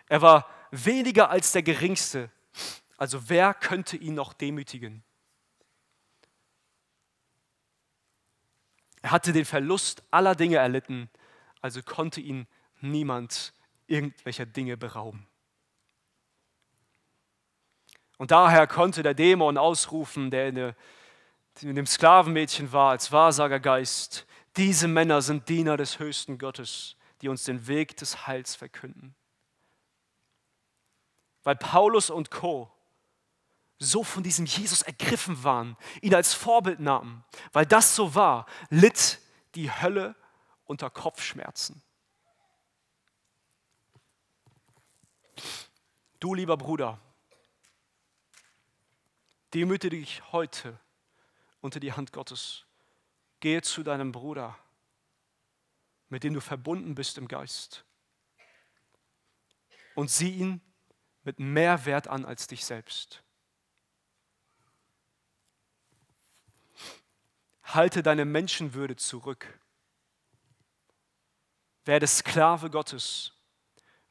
[0.08, 2.30] Er war weniger als der Geringste,
[2.98, 5.04] also wer könnte ihn noch demütigen?
[9.02, 11.10] Er hatte den Verlust aller Dinge erlitten,
[11.62, 12.48] also konnte ihn
[12.82, 13.54] niemand
[13.88, 15.28] irgendwelcher Dinge berauben.
[18.22, 25.24] Und daher konnte der Dämon ausrufen, der in, dem Sklavenmädchen war, als Wahrsagergeist, diese Männer
[25.24, 29.15] sind Diener des höchsten Gottes, die uns den Weg des Heils verkünden.
[31.41, 32.72] Weil Paulus und Co.
[33.80, 39.17] so von diesem Jesus ergriffen waren, ihn als Vorbild nahmen, weil das so war, litt
[39.55, 40.15] die Hölle
[40.65, 41.82] unter Kopfschmerzen.
[46.19, 46.99] Du lieber Bruder,
[49.54, 50.80] Demüte dich heute
[51.60, 52.66] unter die Hand Gottes.
[53.41, 54.58] Gehe zu deinem Bruder,
[56.10, 57.84] mit dem du verbunden bist im Geist.
[59.95, 60.62] Und sieh ihn
[61.24, 63.24] mit mehr Wert an als dich selbst.
[67.64, 69.60] Halte deine Menschenwürde zurück.
[71.84, 73.34] Werde Sklave Gottes.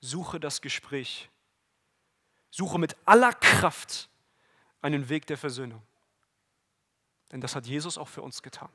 [0.01, 1.31] Suche das Gespräch.
[2.51, 4.10] Suche mit aller Kraft
[4.83, 5.83] einen Weg der Versöhnung.
[7.33, 8.71] Denn das hat Jesus auch für uns getan.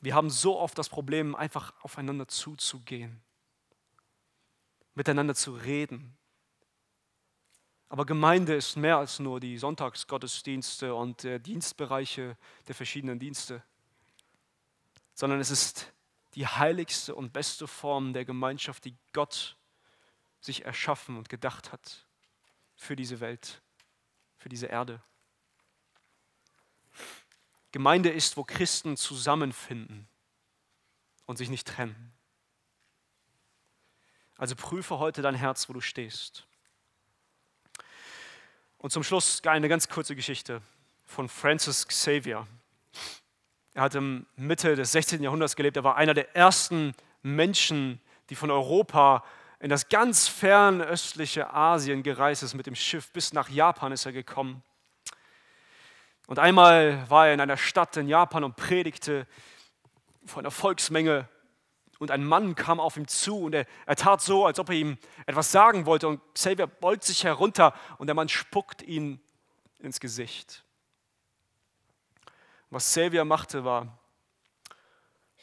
[0.00, 3.20] Wir haben so oft das Problem, einfach aufeinander zuzugehen,
[4.94, 6.16] miteinander zu reden.
[7.88, 13.62] Aber Gemeinde ist mehr als nur die Sonntagsgottesdienste und der Dienstbereiche der verschiedenen Dienste,
[15.14, 15.92] sondern es ist
[16.34, 19.56] die heiligste und beste Form der Gemeinschaft, die Gott
[20.40, 22.05] sich erschaffen und gedacht hat
[22.76, 23.60] für diese Welt,
[24.36, 25.02] für diese Erde.
[27.72, 30.06] Gemeinde ist, wo Christen zusammenfinden
[31.26, 32.12] und sich nicht trennen.
[34.38, 36.46] Also prüfe heute dein Herz, wo du stehst.
[38.78, 40.62] Und zum Schluss eine ganz kurze Geschichte
[41.04, 42.46] von Francis Xavier.
[43.74, 45.22] Er hat im Mitte des 16.
[45.22, 45.76] Jahrhunderts gelebt.
[45.76, 48.00] Er war einer der ersten Menschen,
[48.30, 49.24] die von Europa
[49.58, 53.10] in das ganz fernöstliche Asien gereist ist mit dem Schiff.
[53.12, 54.62] Bis nach Japan ist er gekommen.
[56.26, 59.26] Und einmal war er in einer Stadt in Japan und predigte
[60.24, 61.28] vor einer Volksmenge.
[61.98, 64.74] Und ein Mann kam auf ihn zu und er, er tat so, als ob er
[64.74, 66.08] ihm etwas sagen wollte.
[66.08, 69.20] Und Xavier beugt sich herunter und der Mann spuckt ihn
[69.78, 70.64] ins Gesicht.
[72.68, 73.98] Was Xavier machte, war,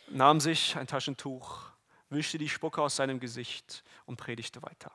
[0.10, 1.73] nahm sich ein Taschentuch,
[2.14, 4.92] wischte die Spucke aus seinem Gesicht und predigte weiter.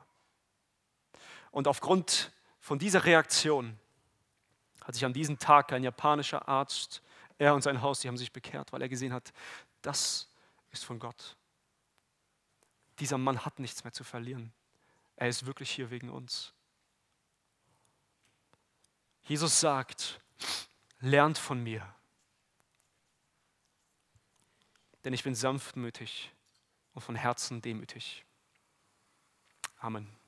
[1.51, 3.79] Und aufgrund von dieser Reaktion
[4.83, 7.01] hat sich an diesem Tag ein japanischer Arzt,
[7.37, 9.31] er und sein Haus, die haben sich bekehrt, weil er gesehen hat,
[9.81, 10.29] das
[10.71, 11.37] ist von Gott.
[12.99, 14.51] Dieser Mann hat nichts mehr zu verlieren.
[15.15, 16.53] Er ist wirklich hier wegen uns.
[19.23, 20.19] Jesus sagt,
[20.99, 21.93] lernt von mir,
[25.03, 26.31] denn ich bin sanftmütig
[26.99, 28.25] und von Herzen demütig.
[29.77, 30.18] Amen.